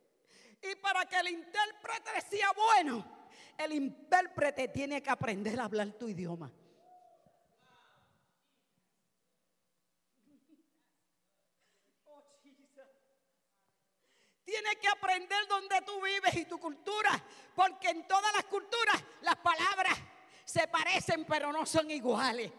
[0.61, 3.03] Y para que el intérprete sea bueno,
[3.57, 6.51] el intérprete tiene que aprender a hablar tu idioma.
[14.51, 17.23] Tienes que aprender donde tú vives y tu cultura,
[17.55, 19.97] porque en todas las culturas las palabras
[20.43, 22.51] se parecen pero no son iguales.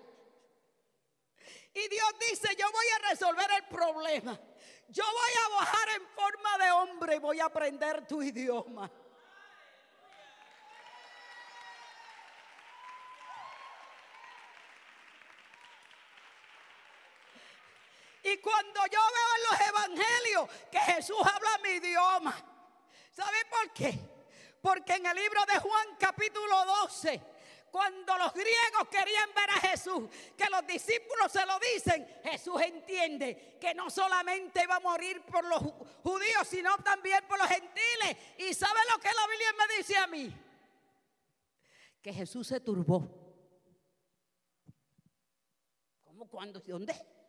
[1.74, 4.40] Y Dios dice, yo voy a resolver el problema.
[4.88, 8.90] Yo voy a bajar en forma de hombre y voy a aprender tu idioma.
[18.32, 22.34] Y cuando yo veo en los evangelios que Jesús habla mi idioma,
[23.10, 23.98] ¿sabe por qué?
[24.60, 27.20] Porque en el libro de Juan capítulo 12,
[27.70, 33.58] cuando los griegos querían ver a Jesús, que los discípulos se lo dicen, Jesús entiende
[33.60, 35.60] que no solamente iba a morir por los
[36.02, 38.16] judíos, sino también por los gentiles.
[38.38, 40.34] ¿Y sabe lo que la Biblia me dice a mí?
[42.00, 43.10] Que Jesús se turbó.
[46.04, 46.28] ¿Cómo?
[46.28, 46.60] ¿Cuándo?
[46.60, 47.21] ¿Dónde?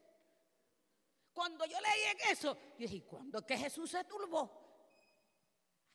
[1.43, 4.49] Cuando yo leí eso, yo dije, ¿cuándo es que Jesús se turbó?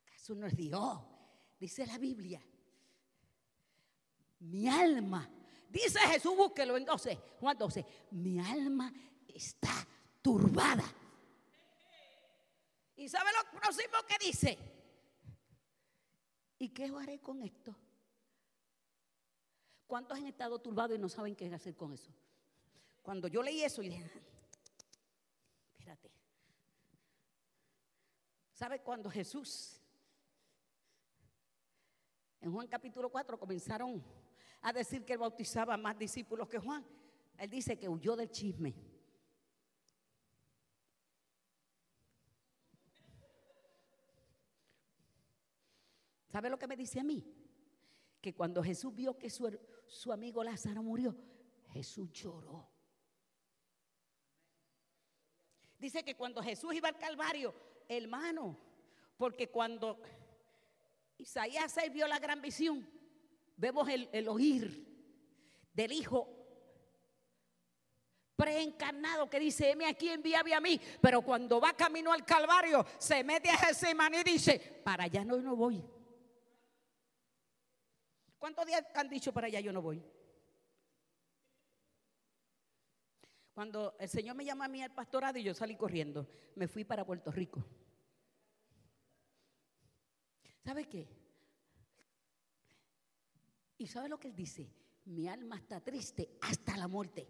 [0.07, 1.01] ¿Acaso no es Dios?
[1.59, 2.47] Dice la Biblia.
[4.41, 5.27] Mi alma,
[5.71, 8.93] dice Jesús, búsquelo en 12, Juan 12, mi alma
[9.27, 9.71] está
[10.21, 10.85] turbada.
[12.97, 14.59] ¿Y sabe lo próximo que dice?
[16.59, 17.75] ¿Y qué haré con esto?
[19.87, 22.13] ¿Cuántos han estado turbados y no saben qué hacer con eso?
[23.01, 24.29] Cuando yo leí eso, y dije,
[28.59, 29.81] ¿Sabe cuando Jesús,
[32.41, 34.03] en Juan capítulo 4, comenzaron
[34.63, 36.85] a decir que él bautizaba más discípulos que Juan?
[37.37, 38.75] Él dice que huyó del chisme.
[46.27, 47.25] ¿Sabe lo que me dice a mí?
[48.21, 51.15] Que cuando Jesús vio que su, su amigo Lázaro murió,
[51.69, 52.69] Jesús lloró.
[55.79, 57.55] Dice que cuando Jesús iba al Calvario,
[57.89, 58.59] hermano,
[59.17, 59.99] porque cuando
[61.17, 62.89] Isaías vio la gran visión,
[63.57, 64.87] vemos el, oír
[65.73, 66.35] del Hijo
[68.37, 70.81] preencarnado que dice, heme aquí, envíame a mí.
[71.01, 75.39] Pero cuando va camino al Calvario, se mete a Getsemaní y dice, para allá no,
[75.39, 75.85] no voy.
[78.39, 80.01] ¿Cuántos días han dicho para allá yo no voy?
[83.59, 86.85] Cuando el Señor me llama a mí al pastorado y yo salí corriendo, me fui
[86.85, 87.65] para Puerto Rico.
[90.63, 91.09] ¿Sabe qué?
[93.77, 94.73] ¿Y sabe lo que él dice?
[95.07, 97.27] Mi alma está triste hasta la muerte.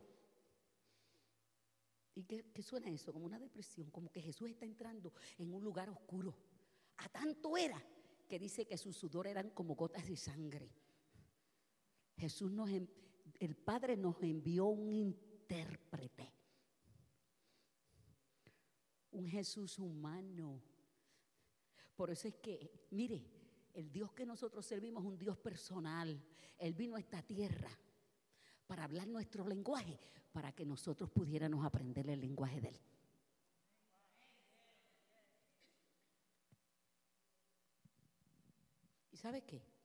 [2.14, 3.10] ¿Y qué, qué, suena eso?
[3.10, 6.36] Como una depresión, como que Jesús está entrando en un lugar oscuro.
[6.98, 7.82] A tanto era
[8.28, 10.70] que dice que sus sudor eran como gotas de sangre.
[12.18, 16.32] Jesús nos, el Padre nos envió un intérprete.
[19.12, 20.62] Un Jesús humano.
[21.96, 23.24] Por eso es que, mire,
[23.72, 26.22] el Dios que nosotros servimos es un Dios personal.
[26.58, 27.70] Él vino a esta tierra
[28.66, 29.98] para hablar nuestro lenguaje,
[30.32, 32.80] para que nosotros pudiéramos aprender el lenguaje de Él.
[39.10, 39.77] ¿Y sabe qué?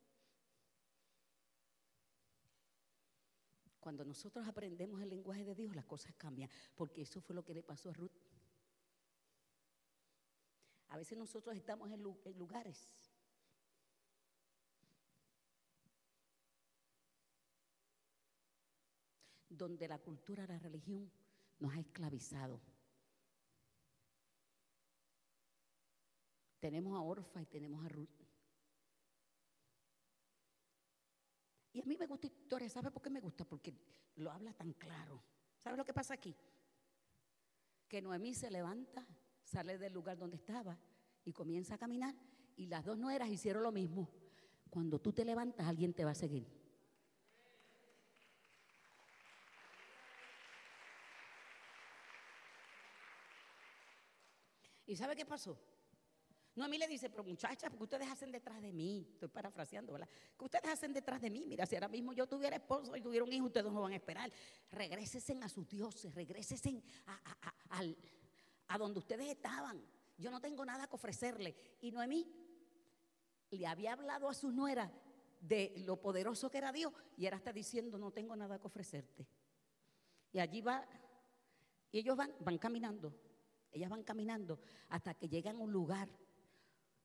[3.83, 7.53] Cuando nosotros aprendemos el lenguaje de Dios, las cosas cambian, porque eso fue lo que
[7.53, 8.13] le pasó a Ruth.
[10.87, 12.87] A veces nosotros estamos en lugares
[19.49, 21.11] donde la cultura, la religión
[21.59, 22.61] nos ha esclavizado.
[26.61, 28.22] Tenemos a Orfa y tenemos a Ruth.
[31.73, 33.45] Y a mí me gusta historia, ¿sabe por qué me gusta?
[33.45, 33.73] Porque
[34.17, 35.23] lo habla tan claro.
[35.57, 36.35] ¿Sabe lo que pasa aquí?
[37.87, 39.05] Que Noemí se levanta,
[39.43, 40.77] sale del lugar donde estaba
[41.25, 42.15] y comienza a caminar
[42.55, 44.07] y las dos nueras hicieron lo mismo.
[44.69, 46.47] Cuando tú te levantas, alguien te va a seguir.
[54.85, 55.57] ¿Y sabe qué pasó?
[56.55, 59.93] No, a mí le dice, pero muchachas, porque ustedes hacen detrás de mí, estoy parafraseando,
[59.93, 60.07] ¿verdad?
[60.37, 63.25] Que ustedes hacen detrás de mí, mira, si ahora mismo yo tuviera esposo y tuviera
[63.25, 64.31] un hijo, ustedes no van a esperar.
[64.71, 67.83] Regresen a sus dioses, regresen a,
[68.67, 69.83] a donde ustedes estaban.
[70.17, 71.55] Yo no tengo nada que ofrecerle.
[71.81, 72.31] Y Noemí
[73.49, 74.91] le había hablado a su nuera
[75.41, 79.27] de lo poderoso que era Dios y ahora está diciendo, no tengo nada que ofrecerte.
[80.31, 80.87] Y allí va,
[81.91, 83.13] y ellos van, van caminando,
[83.71, 86.09] ellas van caminando hasta que llegan a un lugar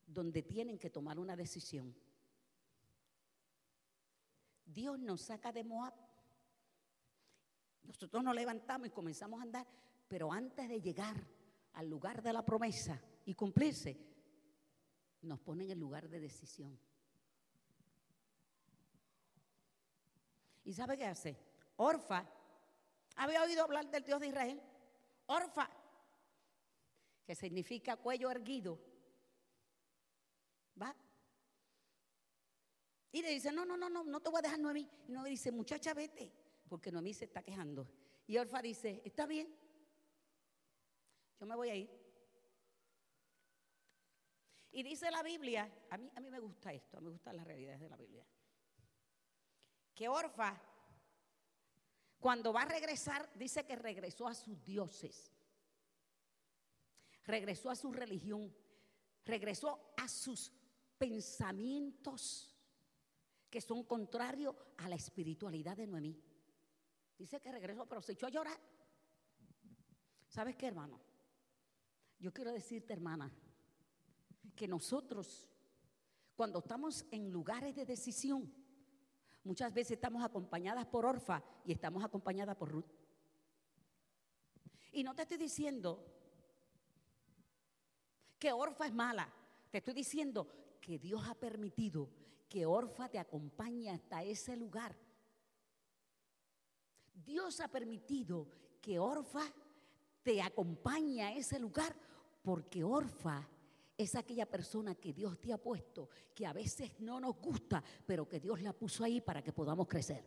[0.08, 1.94] donde tienen que tomar una decisión.
[4.64, 5.94] Dios nos saca de Moab.
[7.84, 9.66] Nosotros nos levantamos y comenzamos a andar,
[10.08, 11.16] pero antes de llegar
[11.74, 13.96] al lugar de la promesa y cumplirse,
[15.22, 16.78] nos pone en el lugar de decisión.
[20.64, 21.38] ¿Y sabe qué hace?
[21.76, 22.26] Orfa
[23.18, 24.62] ¿Había oído hablar del Dios de Israel?
[25.26, 25.68] Orfa,
[27.26, 28.78] que significa cuello erguido.
[30.80, 30.94] ¿Va?
[33.18, 34.88] Y le dice, no, no, no, no, no te voy a dejar Noemí.
[35.08, 36.32] Y Noemí dice, muchacha, vete,
[36.68, 37.88] porque Noemí se está quejando.
[38.28, 39.52] Y Orfa dice, está bien,
[41.40, 41.90] yo me voy a ir.
[44.70, 47.44] Y dice la Biblia, a mí, a mí me gusta esto, a me gustan las
[47.44, 48.24] realidades de la Biblia,
[49.92, 50.56] que Orfa,
[52.20, 55.32] cuando va a regresar, dice que regresó a sus dioses,
[57.24, 58.54] regresó a su religión,
[59.24, 60.52] regresó a sus
[60.96, 62.54] pensamientos
[63.50, 66.20] que son contrarios a la espiritualidad de Noemí.
[67.18, 68.58] Dice que regresó, pero se echó a llorar.
[70.28, 71.00] ¿Sabes qué, hermano?
[72.18, 73.32] Yo quiero decirte, hermana,
[74.54, 75.48] que nosotros,
[76.36, 78.52] cuando estamos en lugares de decisión,
[79.44, 82.90] muchas veces estamos acompañadas por Orfa y estamos acompañadas por Ruth.
[84.92, 86.04] Y no te estoy diciendo
[88.38, 89.32] que Orfa es mala,
[89.70, 92.08] te estoy diciendo que Dios ha permitido
[92.48, 94.96] que Orfa te acompañe hasta ese lugar.
[97.14, 98.48] Dios ha permitido
[98.80, 99.42] que Orfa
[100.22, 101.94] te acompañe a ese lugar
[102.42, 103.46] porque Orfa
[103.96, 108.28] es aquella persona que Dios te ha puesto, que a veces no nos gusta, pero
[108.28, 110.24] que Dios la puso ahí para que podamos crecer.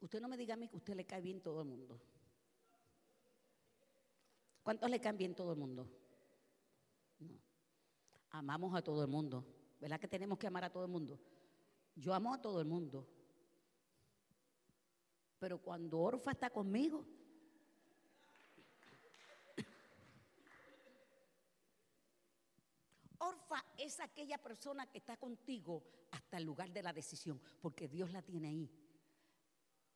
[0.00, 2.00] Usted no me diga a mí que usted le cae bien todo el mundo.
[4.62, 5.88] ¿Cuántos le caen bien todo el mundo?
[7.18, 7.40] No.
[8.30, 9.44] Amamos a todo el mundo.
[9.80, 11.18] ¿Verdad que tenemos que amar a todo el mundo?
[11.96, 13.08] Yo amo a todo el mundo.
[15.38, 17.04] Pero cuando Orfa está conmigo,
[23.18, 25.82] Orfa es aquella persona que está contigo
[26.12, 28.70] hasta el lugar de la decisión, porque Dios la tiene ahí.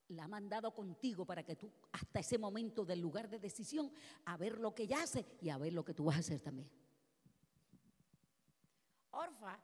[0.09, 3.90] La ha mandado contigo para que tú, hasta ese momento del lugar de decisión,
[4.24, 6.40] a ver lo que ella hace y a ver lo que tú vas a hacer
[6.40, 6.70] también.
[9.11, 9.59] Orfa,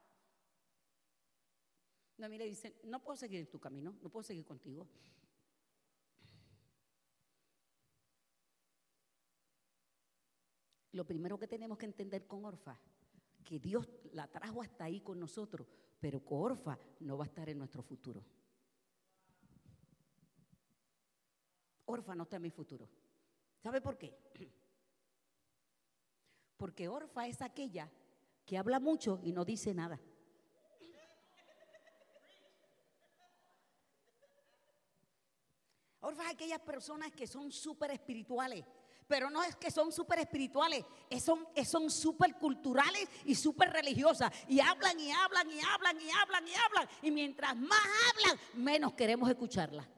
[2.22, 4.86] no, mire, dice, no puedo seguir tu camino, no puedo seguir contigo.
[10.92, 12.78] Lo primero que tenemos que entender con Orfa,
[13.42, 15.66] que Dios la trajo hasta ahí con nosotros,
[15.98, 18.24] pero con Orfa no va a estar en nuestro futuro.
[21.86, 22.88] Orfa está en mi futuro.
[23.62, 24.16] ¿Sabe por qué?
[26.56, 27.90] Porque Orfa es aquella
[28.46, 30.00] que habla mucho y no dice nada.
[36.00, 38.64] Orfa es aquellas personas que son súper espirituales,
[39.06, 40.84] pero no es que son súper espirituales,
[41.20, 44.32] son, son súper culturales y súper religiosas.
[44.48, 46.88] Y hablan y hablan y hablan y hablan y hablan.
[47.02, 49.88] Y mientras más hablan, menos queremos escucharla.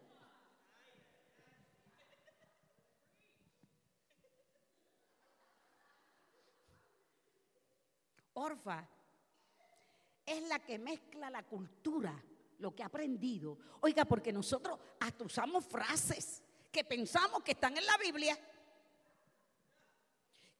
[10.26, 12.14] Es la que mezcla la cultura,
[12.58, 13.58] lo que ha aprendido.
[13.80, 16.42] Oiga, porque nosotros hasta usamos frases
[16.72, 18.38] que pensamos que están en la Biblia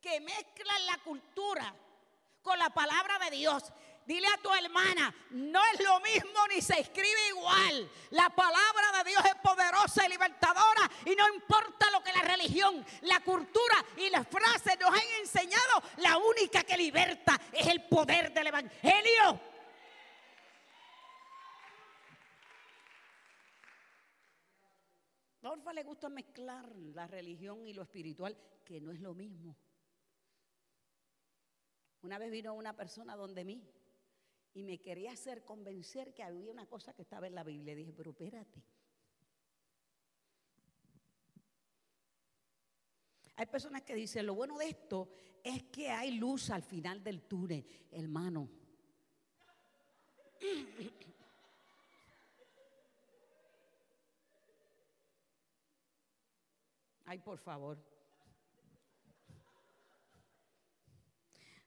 [0.05, 1.75] que mezclan la cultura
[2.43, 3.73] con la palabra de Dios.
[4.07, 7.91] Dile a tu hermana, no es lo mismo ni se escribe igual.
[8.11, 12.85] La palabra de Dios es poderosa y libertadora y no importa lo que la religión,
[13.03, 18.33] la cultura y las frases nos han enseñado, la única que liberta es el poder
[18.33, 19.41] del Evangelio.
[25.67, 29.57] A le gusta mezclar la religión y lo espiritual, que no es lo mismo.
[32.03, 33.63] Una vez vino una persona donde mí
[34.55, 37.75] y me quería hacer convencer que había una cosa que estaba en la Biblia.
[37.75, 38.63] dije, pero espérate.
[43.37, 45.11] Hay personas que dicen, lo bueno de esto
[45.43, 48.49] es que hay luz al final del túnel, hermano.
[57.07, 57.94] Ay, por favor.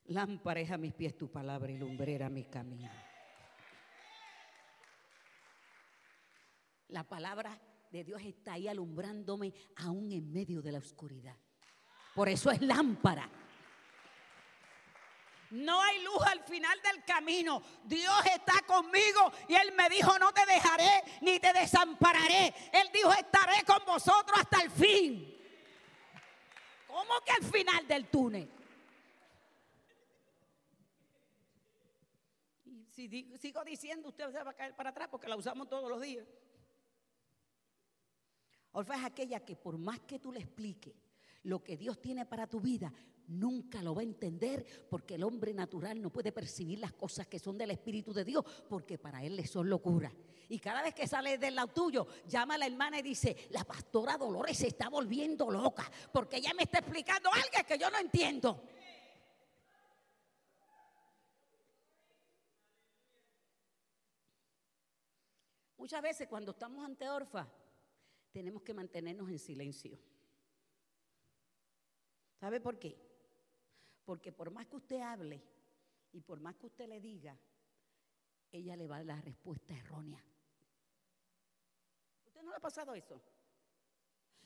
[0.07, 2.89] Lámpara a mis pies tu palabra y lumbrera mi camino.
[6.89, 7.59] La palabra
[7.91, 11.35] de Dios está ahí alumbrándome aún en medio de la oscuridad.
[12.15, 13.29] Por eso es lámpara.
[15.51, 17.61] No hay luz al final del camino.
[17.83, 22.53] Dios está conmigo y Él me dijo, no te dejaré ni te desampararé.
[22.71, 25.37] Él dijo, estaré con vosotros hasta el fin.
[26.87, 28.56] ¿Cómo que al final del túnel?
[32.97, 36.01] Si sigo diciendo, usted se va a caer para atrás porque la usamos todos los
[36.01, 36.25] días.
[38.71, 40.95] Orfa es aquella que por más que tú le expliques
[41.43, 42.91] lo que Dios tiene para tu vida,
[43.27, 47.37] nunca lo va a entender porque el hombre natural no puede percibir las cosas que
[47.37, 50.11] son del Espíritu de Dios porque para él le son locura.
[50.49, 53.63] Y cada vez que sale del lado tuyo, llama a la hermana y dice, la
[53.63, 57.99] pastora Dolores se está volviendo loca porque ella me está explicando algo que yo no
[57.99, 58.63] entiendo.
[65.87, 67.47] Muchas veces cuando estamos ante Orfa,
[68.33, 69.97] tenemos que mantenernos en silencio.
[72.41, 72.93] ¿Sabe por qué?
[74.03, 75.41] Porque por más que usted hable
[76.11, 77.39] y por más que usted le diga,
[78.51, 80.21] ella le va a dar la respuesta errónea.
[82.25, 83.21] ¿Usted no le ha pasado eso?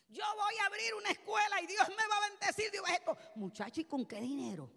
[0.09, 2.69] Yo voy a abrir una escuela y Dios me va a bendecir.
[2.69, 4.69] Dios, esto, muchacho, ¿y con qué dinero?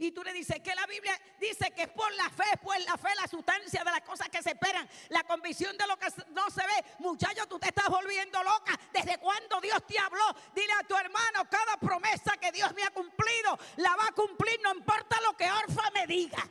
[0.00, 2.96] Y tú le dices que la Biblia dice que es por la fe, pues la
[2.96, 6.48] fe, la sustancia de las cosas que se esperan, la convicción de lo que no
[6.48, 6.84] se ve.
[7.00, 8.80] Muchacho, tú te estás volviendo loca.
[8.94, 10.24] ¿Desde cuándo Dios te habló?
[10.54, 14.58] Dile a tu hermano, cada promesa que Dios me ha cumplido, la va a cumplir,
[14.62, 16.50] no importa lo que Orfa me diga.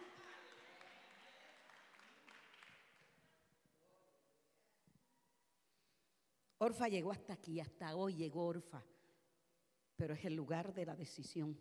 [6.59, 8.83] Orfa llegó hasta aquí, hasta hoy llegó Orfa,
[9.95, 11.57] pero es el lugar de la decisión.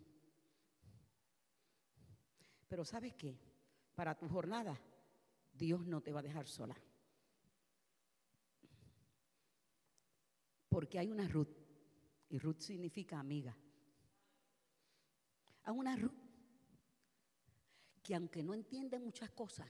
[2.69, 3.35] Pero ¿sabes qué?
[3.95, 4.79] Para tu jornada,
[5.51, 6.77] Dios no te va a dejar sola.
[10.69, 11.49] Porque hay una Ruth,
[12.29, 13.57] y Ruth significa amiga.
[15.63, 16.13] Hay una Ruth
[18.03, 19.67] que aunque no entiende muchas cosas,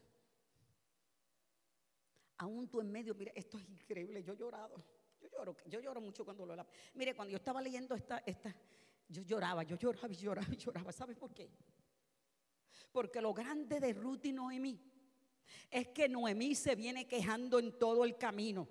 [2.37, 4.83] aún tú en medio, mire, esto es increíble, yo he llorado,
[5.19, 8.53] yo lloro, yo lloro mucho cuando lo Mire, cuando yo estaba leyendo esta, esta,
[9.07, 11.49] yo lloraba, yo lloraba y lloraba y lloraba, ¿sabes por qué?
[12.91, 14.79] Porque lo grande de Ruth y Noemí
[15.69, 18.67] es que Noemí se viene quejando en todo el camino.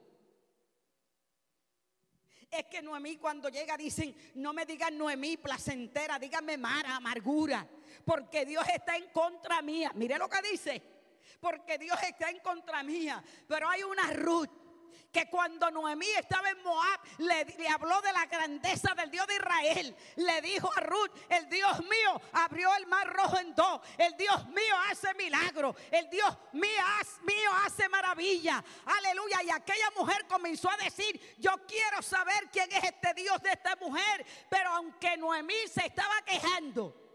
[2.50, 7.68] Es que Noemí cuando llega dicen, no me digan Noemí placentera, díganme Mara, amargura,
[8.04, 9.92] porque Dios está en contra mía.
[9.94, 10.82] Mire lo que dice,
[11.40, 13.22] porque Dios está en contra mía.
[13.46, 14.50] Pero hay una Ruth
[15.12, 19.96] que cuando Noemí estaba en Moab, le, habló de la grandeza del Dios de Israel.
[20.16, 23.80] Le dijo a Ruth, el Dios mío abrió el mar rojo en dos.
[23.96, 25.74] El Dios mío hace milagro.
[25.90, 26.82] El Dios mío,
[27.22, 28.62] mío hace maravilla.
[28.84, 29.42] Aleluya.
[29.42, 33.76] Y aquella mujer comenzó a decir, yo quiero saber quién es este Dios de esta
[33.76, 34.26] mujer.
[34.48, 37.07] Pero aunque Noemí se estaba quejando,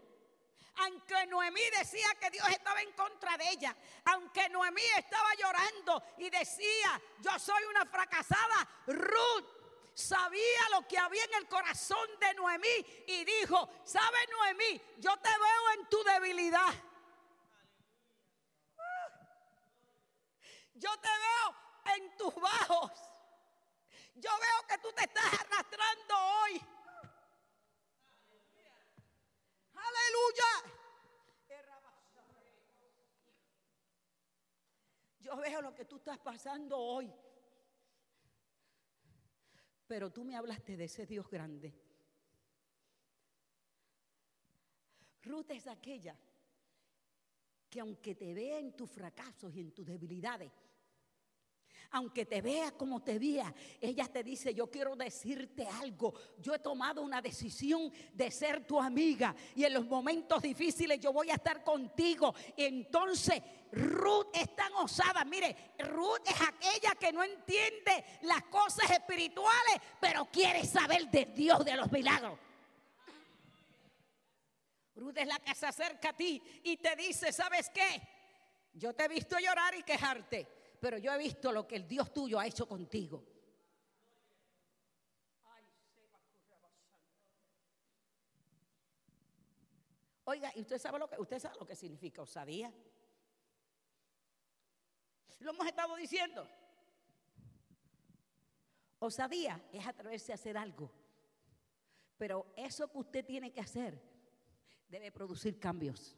[0.76, 6.30] aunque Noemí decía que Dios estaba en contra de ella, aunque Noemí estaba llorando y
[6.30, 9.64] decía, yo soy una fracasada, Ruth
[9.94, 14.82] sabía lo que había en el corazón de Noemí y dijo, ¿sabe Noemí?
[14.98, 16.74] Yo te veo en tu debilidad.
[20.74, 22.90] Yo te veo en tus bajos.
[24.16, 26.73] Yo veo que tú te estás arrastrando hoy.
[29.94, 30.74] Aleluya.
[35.20, 37.12] Yo veo lo que tú estás pasando hoy.
[39.86, 41.74] Pero tú me hablaste de ese Dios grande.
[45.22, 46.18] Ruth es aquella
[47.70, 50.52] que aunque te vea en tus fracasos y en tus debilidades,
[51.90, 56.14] aunque te vea como te vea, ella te dice, yo quiero decirte algo.
[56.38, 61.12] Yo he tomado una decisión de ser tu amiga y en los momentos difíciles yo
[61.12, 62.34] voy a estar contigo.
[62.56, 65.24] entonces Ruth es tan osada.
[65.24, 71.64] Mire, Ruth es aquella que no entiende las cosas espirituales, pero quiere saber de Dios
[71.64, 72.38] de los milagros.
[74.94, 78.00] Ruth es la que se acerca a ti y te dice, ¿sabes qué?
[78.72, 80.46] Yo te he visto llorar y quejarte
[80.84, 83.24] pero yo he visto lo que el Dios tuyo ha hecho contigo.
[90.24, 92.70] Oiga, ¿y usted sabe lo que usted sabe lo que significa osadía?
[95.38, 96.46] Lo hemos estado diciendo.
[98.98, 100.92] Osadía es atreverse a hacer algo.
[102.18, 103.98] Pero eso que usted tiene que hacer
[104.90, 106.14] debe producir cambios.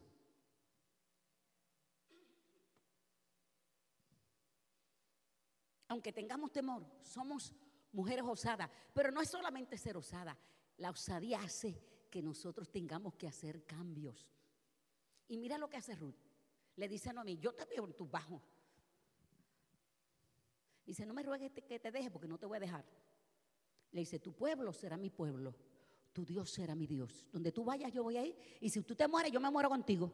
[5.87, 7.53] Aunque tengamos temor, somos
[7.91, 8.69] mujeres osadas.
[8.93, 10.37] Pero no es solamente ser osada,
[10.77, 14.29] la osadía hace que nosotros tengamos que hacer cambios.
[15.27, 16.15] Y mira lo que hace Ruth.
[16.75, 18.41] Le dice a Noemí, yo te veo en tus bajos.
[20.85, 22.85] Dice, no me ruegues que te deje porque no te voy a dejar.
[23.91, 25.55] Le dice, tu pueblo será mi pueblo,
[26.13, 27.27] tu Dios será mi Dios.
[27.31, 29.69] Donde tú vayas yo voy a ir y si tú te mueres yo me muero
[29.69, 30.13] contigo.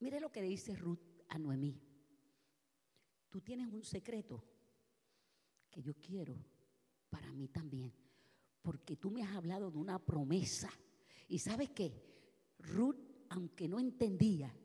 [0.00, 1.83] Mire lo que dice Ruth a Noemí.
[3.34, 4.44] Tú tienes un secreto
[5.68, 6.36] que yo quiero
[7.10, 7.92] para mí también,
[8.62, 10.70] porque tú me has hablado de una promesa.
[11.26, 12.00] Y sabes qué,
[12.60, 12.94] Ruth,
[13.30, 14.56] aunque no entendía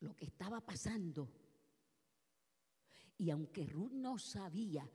[0.00, 1.30] lo que estaba pasando,
[3.16, 4.90] y aunque Ruth no sabía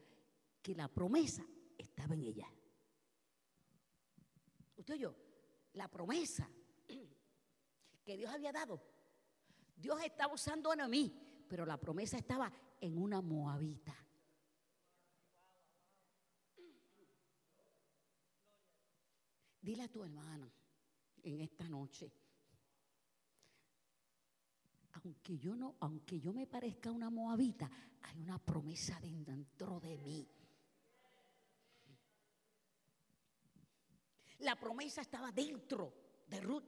[0.62, 1.48] que la promesa
[1.78, 2.54] estaba en ella.
[4.76, 5.16] Usted oyó,
[5.72, 6.52] la promesa
[8.04, 8.84] que Dios había dado.
[9.74, 13.96] Dios estaba usando a mí, pero la promesa estaba en una moabita.
[19.62, 20.52] Dile a tu hermano
[21.24, 22.12] en esta noche,
[24.94, 27.70] aunque yo no, aunque yo me parezca una moabita,
[28.02, 30.28] hay una promesa dentro de mí.
[34.40, 35.94] La promesa estaba dentro
[36.28, 36.64] de Ruth.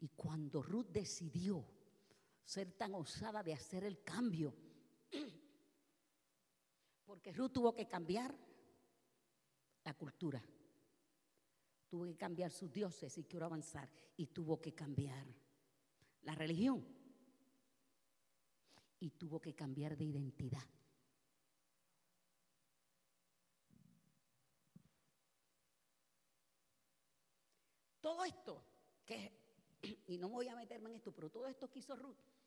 [0.00, 1.77] Y cuando Ruth decidió
[2.48, 4.54] ser tan osada de hacer el cambio,
[7.04, 8.34] porque Ruth tuvo que cambiar
[9.84, 10.42] la cultura,
[11.90, 15.26] tuvo que cambiar sus dioses y quiero avanzar, y tuvo que cambiar
[16.22, 16.82] la religión,
[18.98, 20.64] y tuvo que cambiar de identidad.
[28.00, 28.64] Todo esto,
[29.04, 29.38] que,
[30.06, 32.37] y no voy a meterme en esto, pero todo esto que hizo Ruth,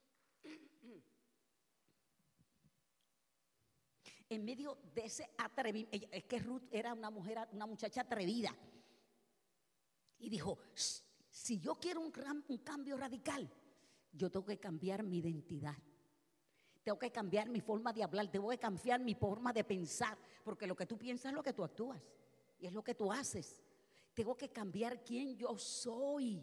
[4.32, 8.56] en medio de ese atrevimiento, es que Ruth era una mujer, una muchacha atrevida,
[10.20, 10.58] y dijo,
[11.30, 12.14] si yo quiero un,
[12.48, 13.52] un cambio radical,
[14.14, 15.76] yo tengo que cambiar mi identidad.
[16.82, 20.66] Tengo que cambiar mi forma de hablar, tengo que cambiar mi forma de pensar, porque
[20.66, 22.02] lo que tú piensas es lo que tú actúas
[22.58, 23.62] y es lo que tú haces.
[24.14, 26.42] Tengo que cambiar quién yo soy.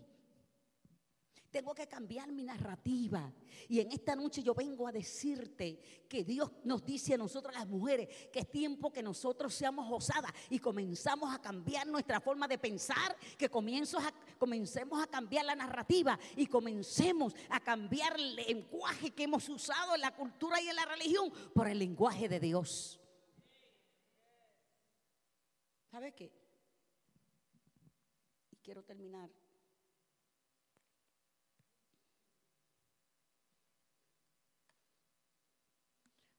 [1.50, 3.32] Tengo que cambiar mi narrativa.
[3.68, 5.78] Y en esta noche yo vengo a decirte
[6.08, 10.32] que Dios nos dice a nosotros las mujeres que es tiempo que nosotros seamos osadas
[10.50, 16.46] y comenzamos a cambiar nuestra forma de pensar, que comencemos a cambiar la narrativa y
[16.46, 21.32] comencemos a cambiar el lenguaje que hemos usado en la cultura y en la religión
[21.54, 23.00] por el lenguaje de Dios.
[25.90, 26.38] ¿Sabe qué?
[28.68, 29.30] quiero terminar.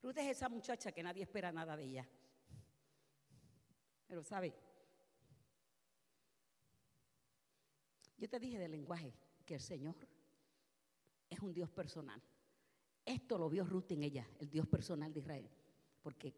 [0.01, 2.09] Ruth es esa muchacha que nadie espera nada de ella.
[4.07, 4.53] Pero sabe,
[8.17, 9.13] yo te dije del lenguaje
[9.45, 9.95] que el Señor
[11.29, 12.21] es un Dios personal.
[13.05, 15.49] Esto lo vio Ruth en ella, el Dios personal de Israel,
[16.01, 16.33] porque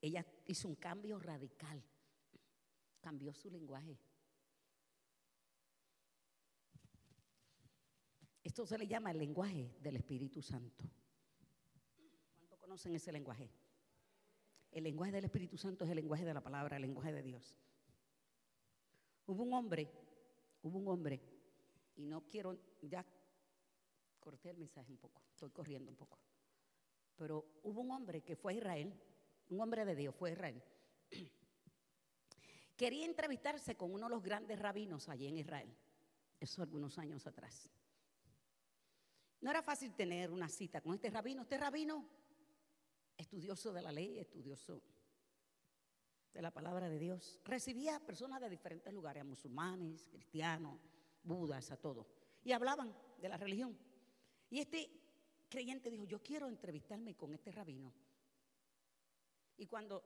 [0.00, 1.82] ella hizo un cambio radical,
[3.00, 3.98] cambió su lenguaje.
[8.42, 10.84] Esto se le llama el lenguaje del Espíritu Santo.
[12.66, 13.48] ¿Cuántos conocen ese lenguaje?
[14.72, 17.56] El lenguaje del Espíritu Santo es el lenguaje de la palabra, el lenguaje de Dios.
[19.26, 19.88] Hubo un hombre,
[20.62, 21.20] hubo un hombre,
[21.94, 23.06] y no quiero, ya
[24.18, 26.18] corté el mensaje un poco, estoy corriendo un poco,
[27.14, 29.00] pero hubo un hombre que fue a Israel,
[29.48, 30.60] un hombre de Dios, fue a Israel.
[32.76, 35.72] Quería entrevistarse con uno de los grandes rabinos allí en Israel,
[36.40, 37.70] eso algunos años atrás.
[39.40, 41.42] No era fácil tener una cita con este rabino.
[41.42, 42.04] Este rabino,
[43.16, 44.82] estudioso de la ley, estudioso
[46.32, 50.78] de la palabra de Dios, recibía personas de diferentes lugares, a musulmanes, cristianos,
[51.22, 52.06] budas, a todo.
[52.44, 53.76] Y hablaban de la religión.
[54.50, 54.90] Y este
[55.48, 57.92] creyente dijo, yo quiero entrevistarme con este rabino.
[59.56, 60.04] Y cuando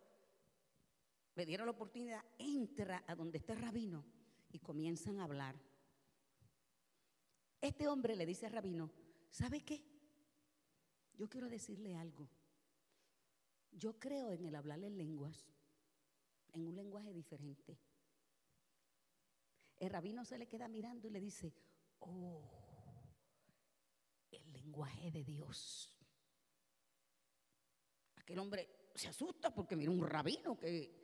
[1.34, 4.04] le dieron la oportunidad, entra a donde está el rabino
[4.52, 5.56] y comienzan a hablar.
[7.60, 8.90] Este hombre le dice al rabino,
[9.30, 9.84] ¿Sabe qué?
[11.14, 12.28] Yo quiero decirle algo.
[13.72, 15.46] Yo creo en el hablarle en lenguas,
[16.52, 17.78] en un lenguaje diferente.
[19.78, 21.54] El rabino se le queda mirando y le dice,
[22.00, 22.42] oh,
[24.30, 25.94] el lenguaje de Dios.
[28.16, 30.98] Aquel hombre se asusta porque mira un rabino que...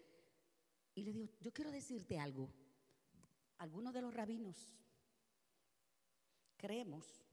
[0.94, 2.50] Y le digo, yo quiero decirte algo.
[3.58, 4.74] Algunos de los rabinos
[6.56, 7.24] creemos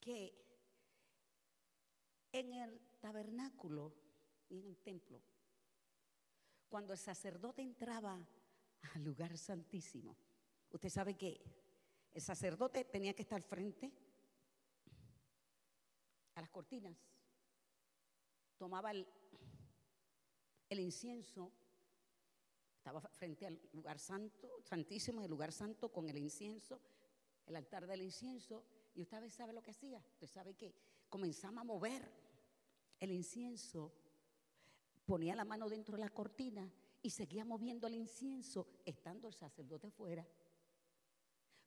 [0.00, 0.34] que
[2.32, 3.94] en el tabernáculo
[4.48, 5.22] y en el templo,
[6.68, 8.18] cuando el sacerdote entraba
[8.94, 10.16] al lugar santísimo,
[10.70, 11.40] usted sabe que
[12.12, 13.92] el sacerdote tenía que estar frente
[16.34, 16.96] a las cortinas,
[18.56, 19.06] tomaba el,
[20.70, 21.52] incienso,
[22.76, 26.80] estaba frente al lugar santo, santísimo, el lugar santo con el incienso,
[27.46, 30.04] el altar del incienso y usted sabe lo que hacía.
[30.12, 30.74] Usted sabe que
[31.08, 32.27] comenzamos a mover
[33.00, 33.92] el incienso,
[35.06, 36.70] ponía la mano dentro de la cortina
[37.02, 40.26] y seguía moviendo el incienso estando el sacerdote fuera.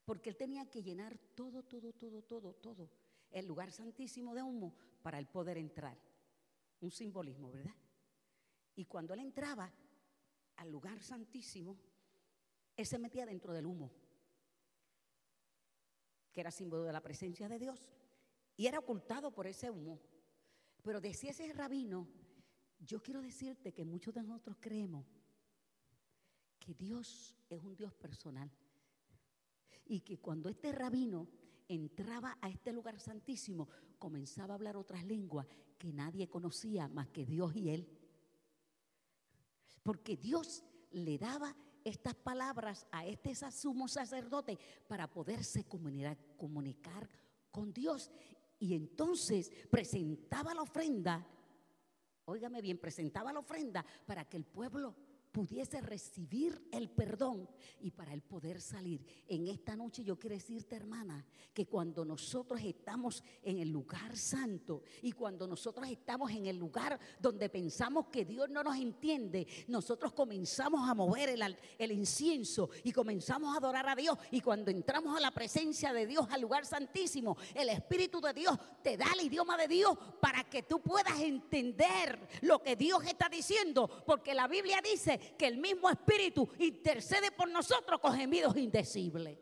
[0.06, 2.90] Porque él tenía que llenar todo, todo, todo, todo, todo
[3.32, 5.98] el lugar santísimo de humo para él poder entrar.
[6.82, 7.76] Un simbolismo, ¿verdad?
[8.76, 9.72] Y cuando él entraba
[10.58, 11.78] al lugar santísimo,
[12.76, 13.92] él se metía dentro del humo,
[16.32, 17.92] que era símbolo de la presencia de Dios,
[18.56, 20.00] y era ocultado por ese humo.
[20.82, 22.08] Pero decía ese rabino,
[22.80, 25.06] yo quiero decirte que muchos de nosotros creemos
[26.60, 28.50] que Dios es un Dios personal.
[29.86, 31.28] Y que cuando este rabino
[31.68, 33.68] entraba a este lugar santísimo,
[33.98, 37.88] comenzaba a hablar otras lenguas que nadie conocía más que Dios y él.
[39.84, 47.10] Porque Dios le daba estas palabras a este sumo sacerdote para poderse comunicar, comunicar
[47.52, 48.12] con Dios.
[48.62, 51.28] Y entonces presentaba la ofrenda,
[52.26, 54.96] óigame bien, presentaba la ofrenda para que el pueblo
[55.32, 59.06] pudiese recibir el perdón y para él poder salir.
[59.28, 64.84] En esta noche yo quiero decirte, hermana, que cuando nosotros estamos en el lugar santo
[65.02, 70.14] y cuando nosotros estamos en el lugar donde pensamos que Dios no nos entiende, nosotros
[70.14, 74.18] comenzamos a mover el, el incienso y comenzamos a adorar a Dios.
[74.32, 78.58] Y cuando entramos a la presencia de Dios, al lugar santísimo, el Espíritu de Dios
[78.84, 83.30] te da el idioma de Dios para que tú puedas entender lo que Dios está
[83.30, 89.38] diciendo, porque la Biblia dice que el mismo Espíritu intercede por nosotros con gemidos indecibles.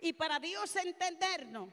[0.00, 1.70] Y para Dios entendernos,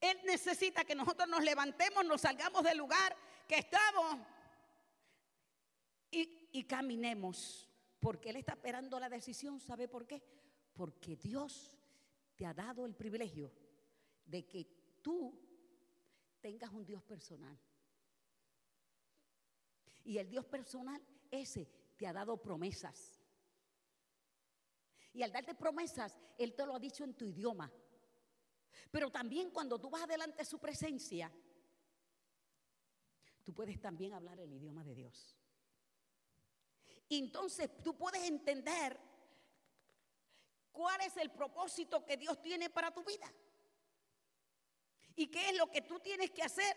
[0.00, 3.16] Él necesita que nosotros nos levantemos, nos salgamos del lugar
[3.46, 4.18] que estamos
[6.10, 7.68] y, y caminemos.
[7.98, 9.58] Porque Él está esperando la decisión.
[9.58, 10.22] ¿Sabe por qué?
[10.74, 11.76] Porque Dios
[12.36, 13.52] te ha dado el privilegio
[14.24, 14.64] de que
[15.02, 15.47] tú
[16.40, 17.58] tengas un Dios personal.
[20.04, 23.20] Y el Dios personal ese te ha dado promesas.
[25.12, 27.70] Y al darte promesas, Él te lo ha dicho en tu idioma.
[28.90, 31.32] Pero también cuando tú vas adelante de su presencia,
[33.44, 35.36] tú puedes también hablar el idioma de Dios.
[37.08, 38.98] Y entonces tú puedes entender
[40.72, 43.32] cuál es el propósito que Dios tiene para tu vida.
[45.18, 46.76] ¿Y qué es lo que tú tienes que hacer?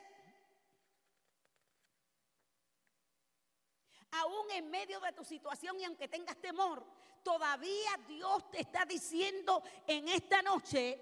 [4.13, 6.83] Aún en medio de tu situación y aunque tengas temor,
[7.21, 10.99] todavía Dios te está diciendo en esta noche,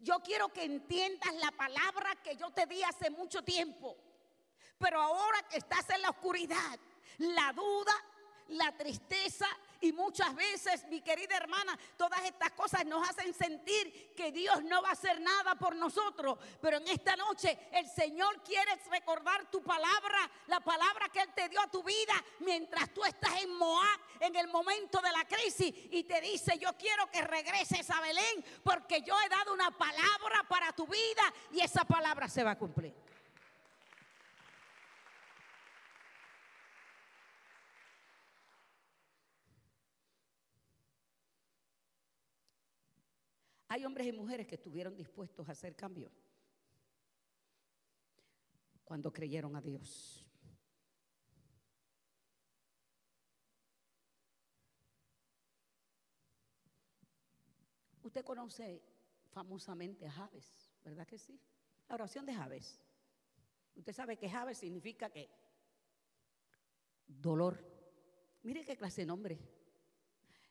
[0.00, 3.96] yo quiero que entiendas la palabra que yo te di hace mucho tiempo.
[4.76, 6.78] Pero ahora que estás en la oscuridad,
[7.16, 7.94] la duda,
[8.48, 9.46] la tristeza,
[9.80, 14.82] y muchas veces, mi querida hermana, todas estas cosas nos hacen sentir que Dios no
[14.82, 16.38] va a hacer nada por nosotros.
[16.60, 21.48] Pero en esta noche el Señor quiere recordar tu palabra, la palabra que Él te
[21.48, 25.72] dio a tu vida mientras tú estás en Moab, en el momento de la crisis.
[25.90, 30.44] Y te dice, yo quiero que regreses a Belén porque yo he dado una palabra
[30.48, 33.05] para tu vida y esa palabra se va a cumplir.
[43.68, 46.10] Hay hombres y mujeres que estuvieron dispuestos a hacer cambio
[48.84, 50.24] cuando creyeron a Dios.
[58.02, 58.84] Usted conoce
[59.32, 61.40] famosamente a Javes, ¿verdad que sí?
[61.88, 62.80] La oración de Javes.
[63.74, 65.28] Usted sabe que Javes significa que
[67.04, 67.58] dolor.
[68.44, 69.40] Mire qué clase de nombre.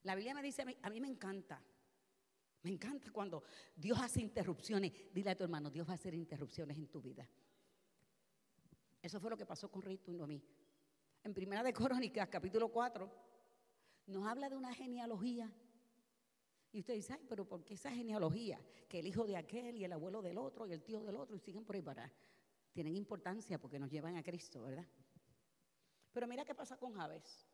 [0.04, 1.64] La Biblia me dice, a mí, a mí me encanta
[2.66, 3.44] me encanta cuando
[3.76, 4.92] Dios hace interrupciones.
[5.14, 7.30] Dile a tu hermano, Dios va a hacer interrupciones en tu vida.
[9.04, 10.42] Eso fue lo que pasó con Rey y a mí.
[11.24, 13.08] En Primera de Crónicas, capítulo 4,
[14.08, 15.54] nos habla de una genealogía.
[16.72, 18.60] Y usted dice, ay, pero ¿por qué esa genealogía?
[18.90, 21.36] Que el hijo de aquel y el abuelo del otro y el tío del otro
[21.36, 22.12] y siguen por ahí para.
[22.74, 24.88] Tienen importancia porque nos llevan a Cristo, ¿verdad?
[26.12, 27.48] Pero mira qué pasa con Javes.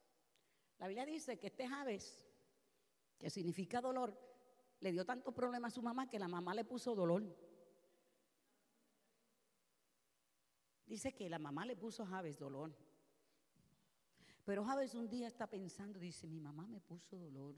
[0.80, 2.26] La Biblia dice que este Javes,
[3.20, 4.31] que significa dolor,
[4.82, 7.24] le dio tanto problema a su mamá que la mamá le puso dolor.
[10.88, 12.76] Dice que la mamá le puso a Javes dolor.
[14.44, 17.56] Pero Javes un día está pensando, dice, mi mamá me puso dolor.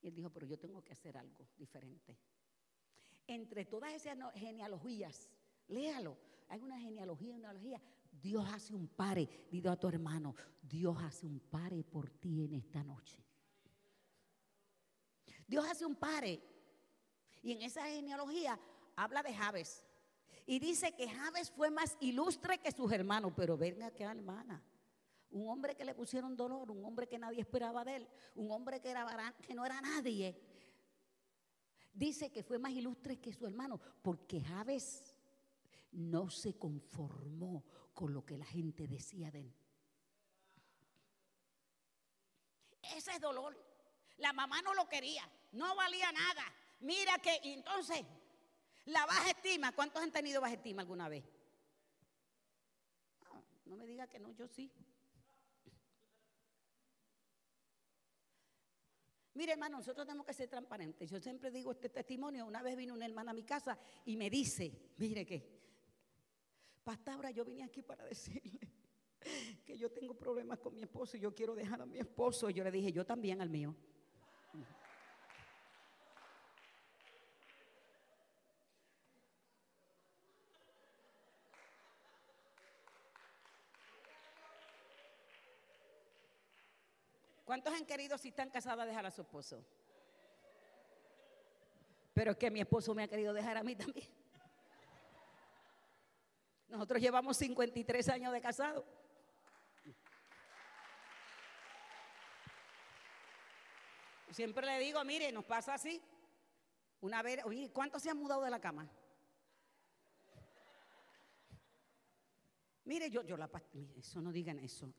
[0.00, 2.16] Y él dijo, pero yo tengo que hacer algo diferente.
[3.26, 5.28] Entre todas esas genealogías,
[5.66, 6.16] léalo,
[6.48, 7.82] hay una genealogía, una genealogía.
[8.12, 12.54] Dios hace un pare, dile a tu hermano, Dios hace un pare por ti en
[12.54, 13.25] esta noche.
[15.46, 16.42] Dios hace un pare.
[17.42, 18.58] Y en esa genealogía
[18.96, 19.84] habla de Javes.
[20.46, 24.62] Y dice que Javes fue más ilustre que sus hermanos, pero venga que hermana.
[25.30, 28.80] Un hombre que le pusieron dolor, un hombre que nadie esperaba de él, un hombre
[28.80, 30.40] que, era, que no era nadie.
[31.92, 35.16] Dice que fue más ilustre que su hermano, porque Javes
[35.92, 39.54] no se conformó con lo que la gente decía de él.
[42.94, 43.65] Ese es dolor.
[44.18, 46.52] La mamá no lo quería, no valía nada.
[46.80, 48.04] Mira que entonces
[48.86, 51.24] la baja estima, ¿cuántos han tenido baja estima alguna vez?
[53.32, 54.70] Ah, no me diga que no, yo sí.
[59.36, 61.10] Mire, hermano, nosotros tenemos que ser transparentes.
[61.10, 62.46] Yo siempre digo este testimonio.
[62.46, 65.46] Una vez vino una hermana a mi casa y me dice, mire que,
[66.82, 68.72] pastora, yo vine aquí para decirle
[69.62, 72.48] que yo tengo problemas con mi esposo y yo quiero dejar a mi esposo.
[72.48, 73.76] Y yo le dije, yo también al mío.
[87.56, 89.64] ¿Cuántos han querido, si están casadas, dejar a su esposo?
[92.12, 94.06] Pero es que mi esposo me ha querido dejar a mí también.
[96.68, 98.84] Nosotros llevamos 53 años de casado.
[104.32, 106.02] Siempre le digo, mire, nos pasa así.
[107.00, 108.86] Una vez, oye, ¿cuántos se han mudado de la cama?
[112.84, 114.92] Mire, yo, yo la, mire, eso no digan eso.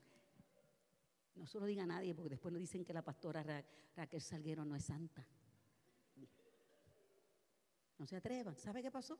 [1.38, 3.44] No se lo diga a nadie porque después nos dicen que la pastora
[3.94, 5.24] Raquel Salguero no es santa.
[7.96, 8.56] No se atrevan.
[8.56, 9.16] ¿Sabe qué pasó?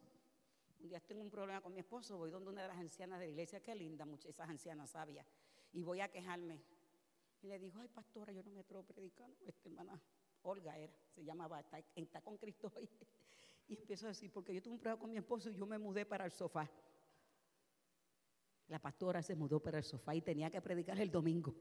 [0.80, 3.26] Un día tengo un problema con mi esposo, voy donde una de las ancianas de
[3.26, 5.26] la iglesia, qué linda, muchas esas ancianas sabias,
[5.72, 6.60] y voy a quejarme.
[7.42, 9.30] Y le digo, ay pastora, yo no me atrevo a predicar.
[9.44, 10.00] Esta hermana
[10.42, 12.88] Olga era, se llamaba, está, está con Cristo hoy.
[13.68, 15.78] Y empiezo a decir, porque yo tuve un problema con mi esposo y yo me
[15.78, 16.68] mudé para el sofá.
[18.68, 21.54] La pastora se mudó para el sofá y tenía que predicar el domingo.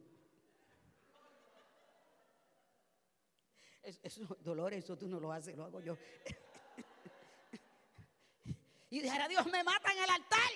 [3.88, 5.96] Eso, dolor, eso tú no lo haces, lo hago yo.
[8.90, 10.52] y dijera, Dios me mata en el altar.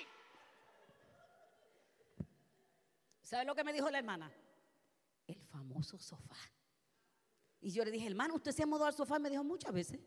[3.22, 4.30] ¿Sabe lo que me dijo la hermana?
[5.26, 6.36] El famoso sofá.
[7.62, 9.18] Y yo le dije, hermano, ¿usted se ha mudado al sofá?
[9.18, 9.98] me dijo muchas veces.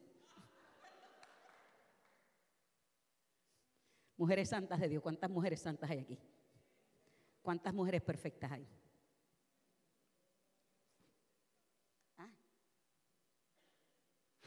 [4.18, 6.20] Mujeres santas de Dios, ¿cuántas mujeres santas hay aquí?
[7.42, 8.68] ¿Cuántas mujeres perfectas hay?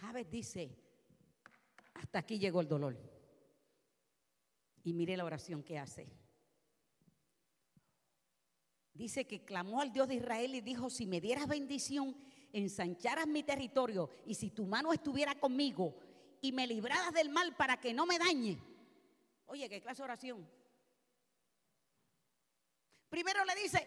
[0.01, 0.77] Javes dice,
[1.95, 2.97] hasta aquí llegó el dolor.
[4.85, 6.09] Y mire la oración que hace.
[8.95, 12.17] Dice que clamó al Dios de Israel y dijo, si me dieras bendición,
[12.53, 15.97] ensancharas mi territorio y si tu mano estuviera conmigo
[16.41, 18.59] y me libraras del mal para que no me dañe.
[19.47, 20.49] Oye, qué clase de oración.
[23.09, 23.87] Primero le dice,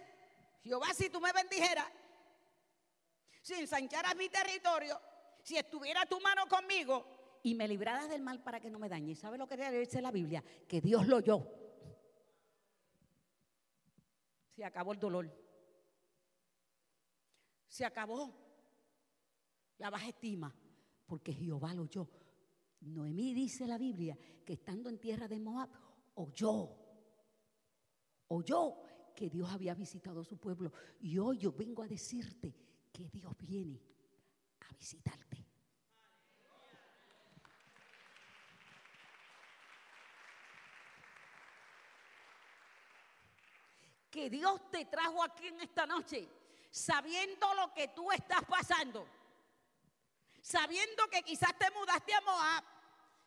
[0.64, 1.88] Jehová, si tú me bendijeras,
[3.42, 5.00] si ensancharas mi territorio
[5.44, 9.16] si estuviera tu mano conmigo y me libraras del mal para que no me dañe.
[9.16, 10.44] ¿Sabe lo que dice la Biblia?
[10.68, 11.48] Que Dios lo oyó.
[14.48, 15.32] Se acabó el dolor.
[17.68, 18.36] Se acabó
[19.78, 20.54] la baja estima,
[21.08, 22.08] porque Jehová lo oyó.
[22.82, 25.70] Noemí dice la Biblia que estando en tierra de Moab,
[26.16, 26.78] oyó,
[28.28, 28.76] oyó
[29.16, 30.72] que Dios había visitado a su pueblo.
[31.00, 32.54] Y hoy yo vengo a decirte
[32.92, 33.82] que Dios viene
[34.70, 35.31] a visitarte.
[44.12, 46.28] Que Dios te trajo aquí en esta noche,
[46.70, 49.08] sabiendo lo que tú estás pasando,
[50.42, 52.64] sabiendo que quizás te mudaste a Moab,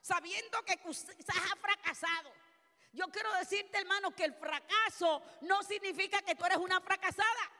[0.00, 2.30] sabiendo que quizás has fracasado.
[2.92, 7.50] Yo quiero decirte, hermano, que el fracaso no significa que tú eres una fracasada.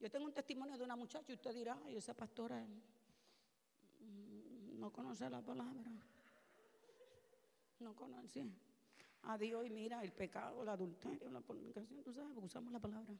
[0.00, 2.64] Yo tengo un testimonio de una muchacha y usted dirá, ay, esa pastora
[3.98, 5.90] mm, no conoce la palabra.
[7.80, 8.46] No conoce
[9.22, 13.14] a Dios y mira el pecado, el adulterio, la pornificación, tú sabes, usamos la palabra.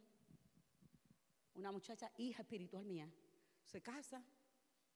[1.55, 3.11] Una muchacha, hija espiritual mía,
[3.65, 4.23] se casa,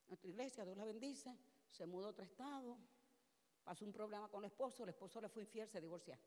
[0.09, 1.37] nuestra iglesia, Dios la bendice,
[1.71, 2.79] se mudó a otro estado,
[3.65, 6.19] pasó un problema con el esposo, el esposo le fue infiel, se divorcia.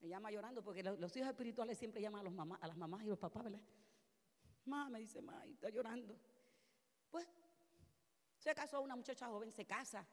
[0.00, 3.02] Me llama llorando porque los, hijos espirituales siempre llaman a, los mamás, a las mamás
[3.02, 3.62] y los papás, ¿verdad?
[4.66, 6.16] Mamá, me dice, mamá, está llorando.
[7.10, 7.26] Pues
[8.38, 10.06] se casó una muchacha joven, se casa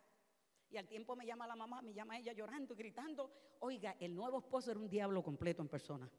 [0.72, 3.30] Y al tiempo me llama la mamá, me llama ella llorando, gritando.
[3.60, 6.10] Oiga, el nuevo esposo era un diablo completo en persona.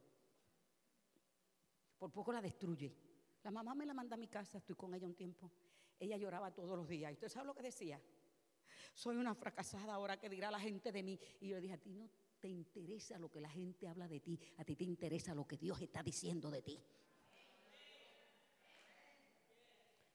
[1.98, 2.94] Por poco la destruye.
[3.42, 5.50] La mamá me la manda a mi casa, estoy con ella un tiempo.
[5.98, 7.11] Ella lloraba todos los días.
[7.11, 8.00] ¿Y usted sabe lo que decía?
[8.94, 11.18] Soy una fracasada ahora que dirá la gente de mí.
[11.40, 14.20] Y yo le dije, a ti no te interesa lo que la gente habla de
[14.20, 16.84] ti, a ti te interesa lo que Dios está diciendo de ti.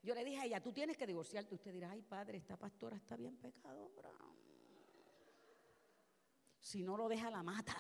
[0.08, 1.54] Yo le dije a ella, tú tienes que divorciarte.
[1.54, 4.10] Usted dirá, ay padre, esta pastora está bien pecadora.
[6.62, 7.76] Si no lo deja, la mata.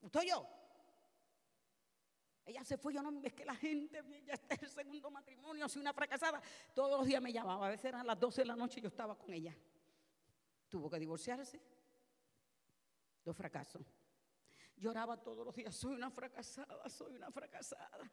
[0.00, 0.46] ¿Usted yo?
[2.44, 5.82] Ella se fue, yo no, es que la gente, ya está el segundo matrimonio, soy
[5.82, 6.40] una fracasada.
[6.72, 8.88] Todos los días me llamaba, a veces eran las 12 de la noche y yo
[8.88, 9.58] estaba con ella.
[10.68, 11.60] Tuvo que divorciarse.
[13.24, 13.92] Dos fracasos.
[14.76, 18.08] Lloraba todos los días, soy una fracasada, soy una fracasada.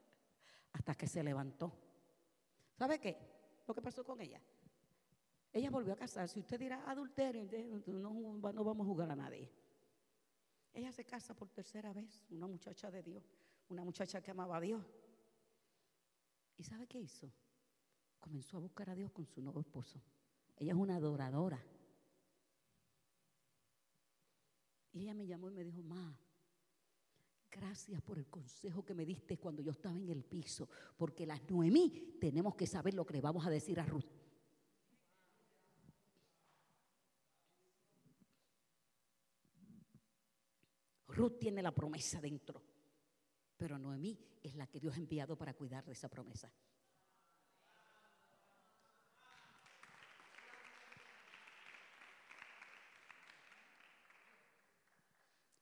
[0.72, 1.93] Hasta que se levantó.
[2.74, 3.18] ¿Sabe qué?
[3.68, 4.42] Lo que pasó con ella.
[5.52, 6.40] Ella volvió a casarse.
[6.40, 7.48] Usted dirá adulterio,
[7.88, 9.52] no, vamos a jugar a nadie.
[10.74, 13.24] Ella se casa por tercera vez, una muchacha de Dios,
[13.70, 14.84] una muchacha que amaba a Dios.
[16.58, 17.32] ¿Y sabe qué hizo?
[18.20, 20.02] Comenzó a buscar a Dios con su nuevo esposo.
[20.58, 21.64] Ella es una adoradora.
[24.94, 26.18] Y ella me llamó y me dijo, Ma,
[27.56, 31.48] Gracias por el consejo que me diste cuando yo estaba en el piso, porque las
[31.52, 34.10] Noemí tenemos que saber lo que le vamos a decir a Ruth.
[41.10, 42.64] Ruth tiene la promesa dentro,
[43.56, 46.52] pero Noemí es la que Dios ha enviado para cuidar de esa promesa.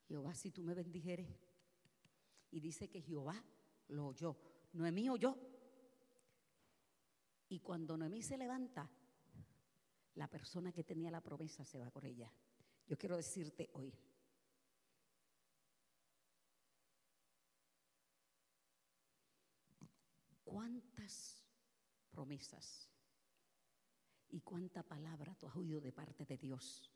[0.07, 1.27] Jehová, si tú me bendijeres,
[2.51, 3.41] y dice que Jehová
[3.87, 4.37] lo oyó.
[4.73, 5.37] Noemí oyó.
[7.49, 8.89] Y cuando Noemí se levanta,
[10.15, 12.31] la persona que tenía la promesa se va con ella.
[12.87, 13.93] Yo quiero decirte hoy,
[20.43, 21.41] ¿cuántas
[22.09, 22.89] promesas
[24.29, 26.91] y cuánta palabra tú has oído de parte de Dios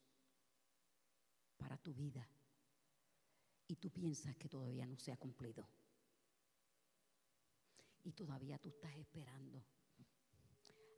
[1.58, 2.28] para tu vida?
[3.68, 5.68] Y tú piensas que todavía no se ha cumplido.
[8.04, 9.64] Y todavía tú estás esperando.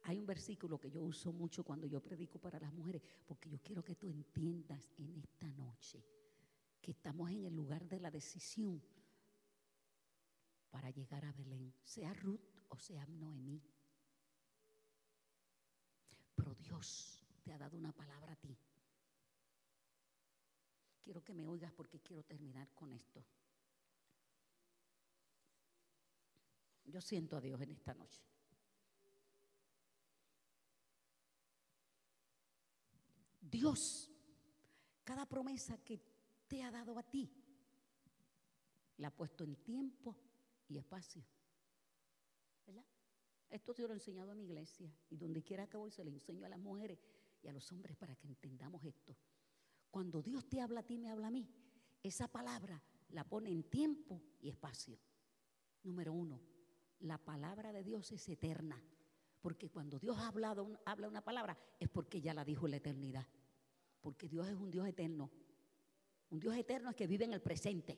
[0.03, 3.59] Hay un versículo que yo uso mucho cuando yo predico para las mujeres, porque yo
[3.61, 6.03] quiero que tú entiendas en esta noche
[6.81, 8.81] que estamos en el lugar de la decisión
[10.69, 13.61] para llegar a Belén, sea Ruth o sea Noemí.
[16.35, 18.57] Pero Dios te ha dado una palabra a ti
[21.07, 23.23] quiero que me oigas porque quiero terminar con esto.
[26.83, 28.21] Yo siento a Dios en esta noche.
[33.39, 34.11] Dios,
[35.05, 35.97] cada promesa que
[36.45, 37.31] te ha dado a ti,
[38.97, 40.13] la ha puesto en tiempo
[40.67, 41.23] y espacio.
[42.65, 42.85] ¿Verdad?
[43.49, 46.11] Esto te lo he enseñado a mi iglesia y donde quiera que voy se lo
[46.11, 46.99] enseño a las mujeres
[47.41, 49.15] y a los hombres para que entendamos esto.
[49.97, 51.49] Cuando Dios te habla a ti, me habla a mí,
[52.03, 52.79] esa palabra
[53.09, 54.99] la pone en tiempo y espacio.
[55.81, 56.39] Número uno,
[56.99, 58.79] la palabra de Dios es eterna.
[59.41, 62.77] Porque cuando Dios ha hablado, habla una palabra, es porque ya la dijo en la
[62.77, 63.25] eternidad.
[63.99, 65.31] Porque Dios es un Dios eterno.
[66.29, 67.97] Un Dios eterno es que vive en el presente.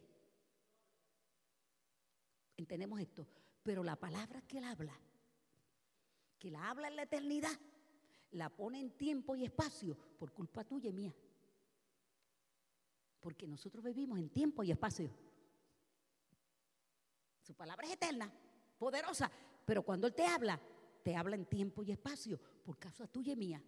[2.56, 3.28] Entendemos esto.
[3.62, 4.98] Pero la palabra que Él habla,
[6.38, 7.60] que la habla en la eternidad,
[8.32, 11.14] la pone en tiempo y espacio por culpa tuya y mía.
[13.20, 15.10] Porque nosotros vivimos en tiempo y espacio.
[17.42, 18.32] Su palabra es eterna,
[18.78, 19.32] poderosa,
[19.66, 20.60] pero cuando Él te habla,
[21.04, 23.64] te habla en tiempo y espacio, por causa tuya y mía.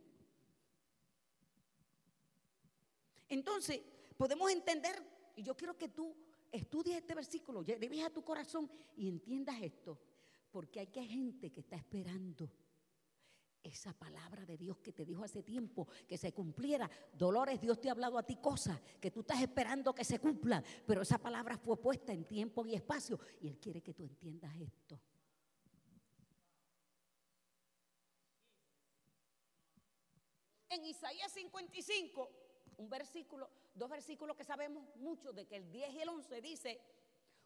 [3.27, 3.81] Entonces,
[4.17, 5.01] podemos entender,
[5.35, 6.15] y yo quiero que tú
[6.51, 9.97] estudies este versículo, lleves a tu corazón y entiendas esto,
[10.51, 12.51] porque hay que gente que está esperando
[13.63, 16.89] esa palabra de Dios que te dijo hace tiempo que se cumpliera.
[17.13, 20.63] Dolores, Dios te ha hablado a ti cosas que tú estás esperando que se cumplan,
[20.85, 24.55] pero esa palabra fue puesta en tiempo y espacio y Él quiere que tú entiendas
[24.59, 24.99] esto.
[30.69, 32.31] En Isaías 55,
[32.77, 36.81] un versículo, dos versículos que sabemos mucho de que el 10 y el 11 dice,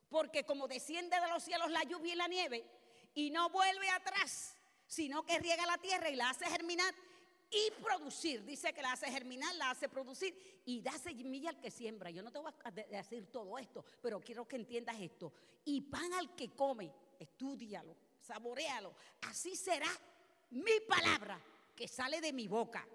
[0.10, 2.70] porque como desciende de los cielos la lluvia y la nieve
[3.16, 4.56] y no vuelve atrás
[4.88, 6.94] sino que riega la tierra y la hace germinar
[7.50, 8.44] y producir.
[8.44, 12.10] Dice que la hace germinar, la hace producir y da semilla al que siembra.
[12.10, 15.34] Yo no te voy a decir todo esto, pero quiero que entiendas esto.
[15.64, 18.94] Y pan al que come, estudialo, saborealo.
[19.22, 19.90] Así será
[20.52, 21.40] mi palabra
[21.76, 22.88] que sale de mi boca.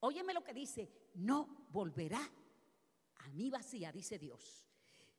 [0.00, 2.20] Óyeme lo que dice, no volverá
[3.16, 4.68] a mí vacía, dice Dios,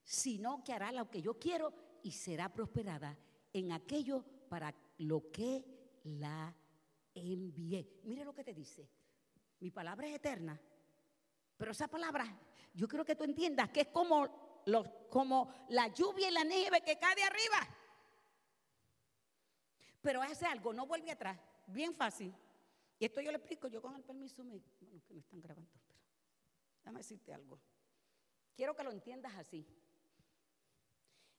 [0.03, 3.17] sino que hará lo que yo quiero y será prosperada
[3.51, 5.64] en aquello para lo que
[6.04, 6.56] la
[7.14, 8.02] envié.
[8.04, 8.89] Mire lo que te dice.
[9.60, 10.60] Mi palabra es eterna.
[11.58, 12.26] Pero esa palabra,
[12.74, 14.26] yo quiero que tú entiendas que es como,
[15.70, 17.76] la lluvia y la nieve que cae de arriba.
[20.02, 21.38] Pero hace algo, no vuelve atrás.
[21.68, 22.34] Bien fácil.
[22.97, 25.72] Y esto yo le explico, yo con el permiso me, bueno, que me están grabando,
[25.88, 26.00] pero
[26.80, 27.60] déjame decirte algo.
[28.56, 29.66] Quiero que lo entiendas así.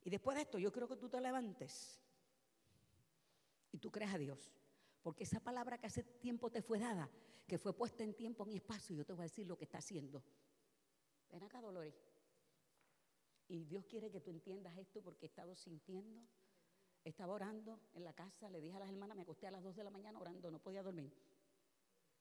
[0.03, 2.01] Y después de esto, yo quiero que tú te levantes
[3.73, 4.53] y tú creas a Dios.
[5.03, 7.11] Porque esa palabra que hace tiempo te fue dada,
[7.47, 9.79] que fue puesta en tiempo, en espacio, yo te voy a decir lo que está
[9.79, 10.23] haciendo.
[11.31, 11.95] Ven acá, Dolores.
[13.49, 16.23] Y Dios quiere que tú entiendas esto porque he estado sintiendo.
[17.03, 19.75] Estaba orando en la casa, le dije a las hermanas, me acosté a las 2
[19.75, 21.13] de la mañana orando, no podía dormir.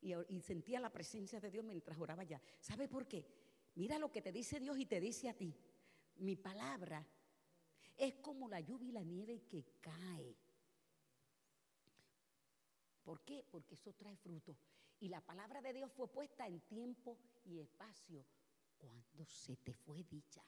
[0.02, 2.41] Y, y sentía la presencia de Dios mientras oraba ya.
[2.60, 3.26] ¿Sabe por qué?
[3.76, 5.54] Mira lo que te dice Dios y te dice a ti.
[6.16, 7.06] Mi palabra
[7.97, 10.36] es como la lluvia y la nieve que cae.
[13.04, 13.45] ¿Por qué?
[13.50, 14.56] Porque eso trae fruto.
[15.00, 18.26] Y la palabra de Dios fue puesta en tiempo y espacio
[18.78, 20.43] cuando se te fue dicha.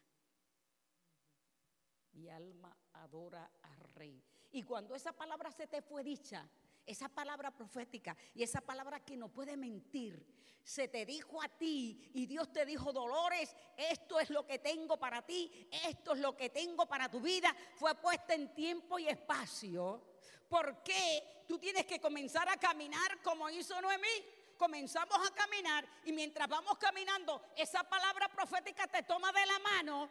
[2.14, 4.22] Mi alma adora al rey.
[4.52, 6.50] Y cuando esa palabra se te fue dicha,
[6.86, 10.26] esa palabra profética y esa palabra que no puede mentir,
[10.64, 15.00] se te dijo a ti y Dios te dijo, Dolores, esto es lo que tengo
[15.00, 19.08] para ti, esto es lo que tengo para tu vida, fue puesta en tiempo y
[19.08, 20.11] espacio.
[20.52, 24.54] ¿Por qué tú tienes que comenzar a caminar como hizo Noemí?
[24.58, 30.10] Comenzamos a caminar y mientras vamos caminando, esa palabra profética te toma de la mano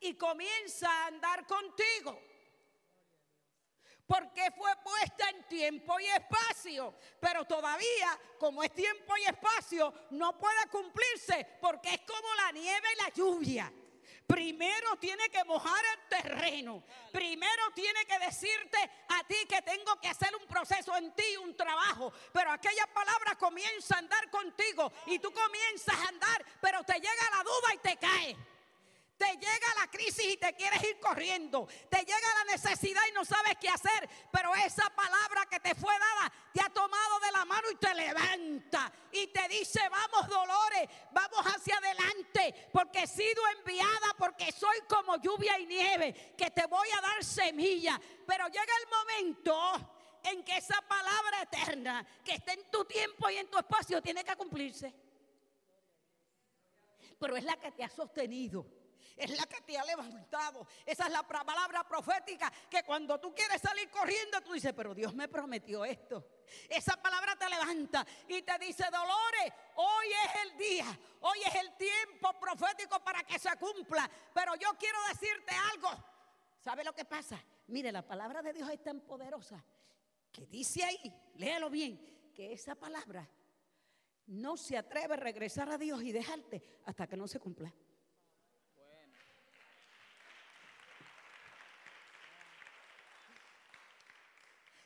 [0.00, 2.18] y comienza a andar contigo
[4.06, 6.94] porque fue puesta en tiempo y espacio.
[7.20, 12.88] Pero todavía, como es tiempo y espacio, no puede cumplirse porque es como la nieve
[12.94, 13.72] y la lluvia.
[14.26, 16.82] Primero tiene que mojar el terreno.
[17.12, 21.56] Primero tiene que decirte a ti que tengo que hacer un proceso en ti, un
[21.56, 22.12] trabajo.
[22.32, 27.30] Pero aquella palabra comienza a andar contigo y tú comienzas a andar, pero te llega
[27.36, 28.36] la duda y te cae.
[29.16, 31.68] Te llega la crisis y te quieres ir corriendo.
[31.88, 34.08] Te llega la necesidad y no sabes qué hacer.
[34.32, 37.94] Pero esa palabra que te fue dada te ha tomado de la mano y te
[37.94, 38.92] levanta.
[39.12, 42.68] Y te dice, vamos Dolores, vamos hacia adelante.
[42.72, 46.34] Porque he sido enviada, porque soy como lluvia y nieve.
[46.36, 48.00] Que te voy a dar semilla.
[48.26, 49.90] Pero llega el momento
[50.24, 54.24] en que esa palabra eterna que está en tu tiempo y en tu espacio tiene
[54.24, 54.92] que cumplirse.
[57.18, 58.81] Pero es la que te ha sostenido
[59.16, 60.66] es la que te ha levantado.
[60.84, 65.14] Esa es la palabra profética que cuando tú quieres salir corriendo, tú dices, pero Dios
[65.14, 66.42] me prometió esto.
[66.68, 71.76] Esa palabra te levanta y te dice, Dolores, hoy es el día, hoy es el
[71.76, 74.10] tiempo profético para que se cumpla.
[74.34, 75.88] Pero yo quiero decirte algo.
[76.58, 77.42] ¿Sabe lo que pasa?
[77.68, 79.64] Mire, la palabra de Dios es tan poderosa
[80.30, 83.28] que dice ahí, léalo bien, que esa palabra
[84.26, 87.72] no se atreve a regresar a Dios y dejarte hasta que no se cumpla.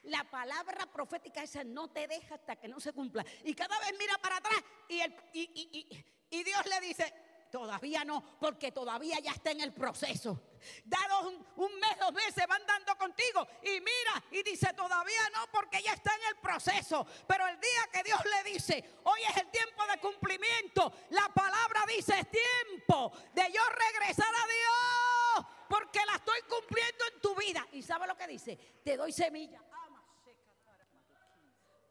[0.07, 3.25] La palabra profética esa no te deja hasta que no se cumpla.
[3.45, 5.01] Y cada vez mira para atrás y,
[5.33, 7.13] y, Dios le dice,
[7.51, 10.41] todavía no, porque todavía ya está en el proceso.
[10.85, 15.83] Dados un, mes, dos meses, van dando contigo y mira y dice, todavía no, porque
[15.83, 17.05] ya está en el proceso.
[17.26, 21.85] Pero el día que Dios le dice, hoy es el tiempo de cumplimiento, la palabra
[21.89, 27.67] dice, es tiempo de yo regresar a Dios, porque la estoy cumpliendo en tu vida.
[27.72, 28.57] ¿Y sabe lo que dice?
[28.85, 29.61] Te doy semilla.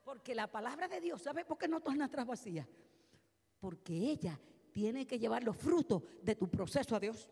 [0.05, 2.65] Porque la palabra de Dios, ¿sabe por qué no torna atrás vacía?
[3.59, 4.39] Porque ella
[4.71, 7.27] tiene que llevar los frutos de tu proceso a Dios.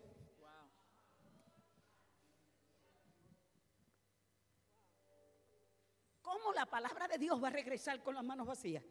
[6.23, 8.83] ¿Cómo la palabra de Dios va a regresar con las manos vacías?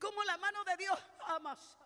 [0.00, 0.98] ¿Cómo la mano de Dios
[1.28, 1.78] amas?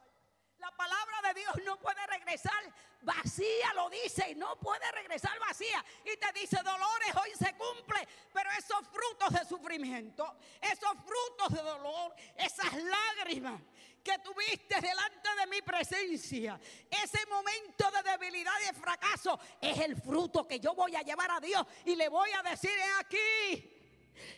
[0.62, 2.62] La palabra de Dios no puede regresar
[3.00, 5.84] vacía, lo dice, y no puede regresar vacía.
[6.04, 11.62] Y te dice, dolores, hoy se cumple, pero esos frutos de sufrimiento, esos frutos de
[11.68, 13.60] dolor, esas lágrimas
[14.04, 20.00] que tuviste delante de mi presencia, ese momento de debilidad y de fracaso, es el
[20.00, 22.70] fruto que yo voy a llevar a Dios y le voy a decir,
[23.00, 23.71] aquí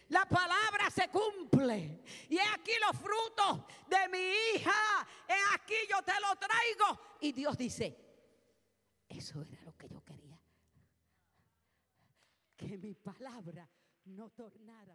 [0.09, 2.03] la palabra se cumple.
[2.29, 5.07] Y es aquí los frutos de mi hija.
[5.27, 7.19] Es aquí yo te lo traigo.
[7.21, 7.97] Y Dios dice,
[9.09, 10.39] eso era lo que yo quería.
[12.57, 13.69] Que mi palabra
[14.05, 14.94] no tornara.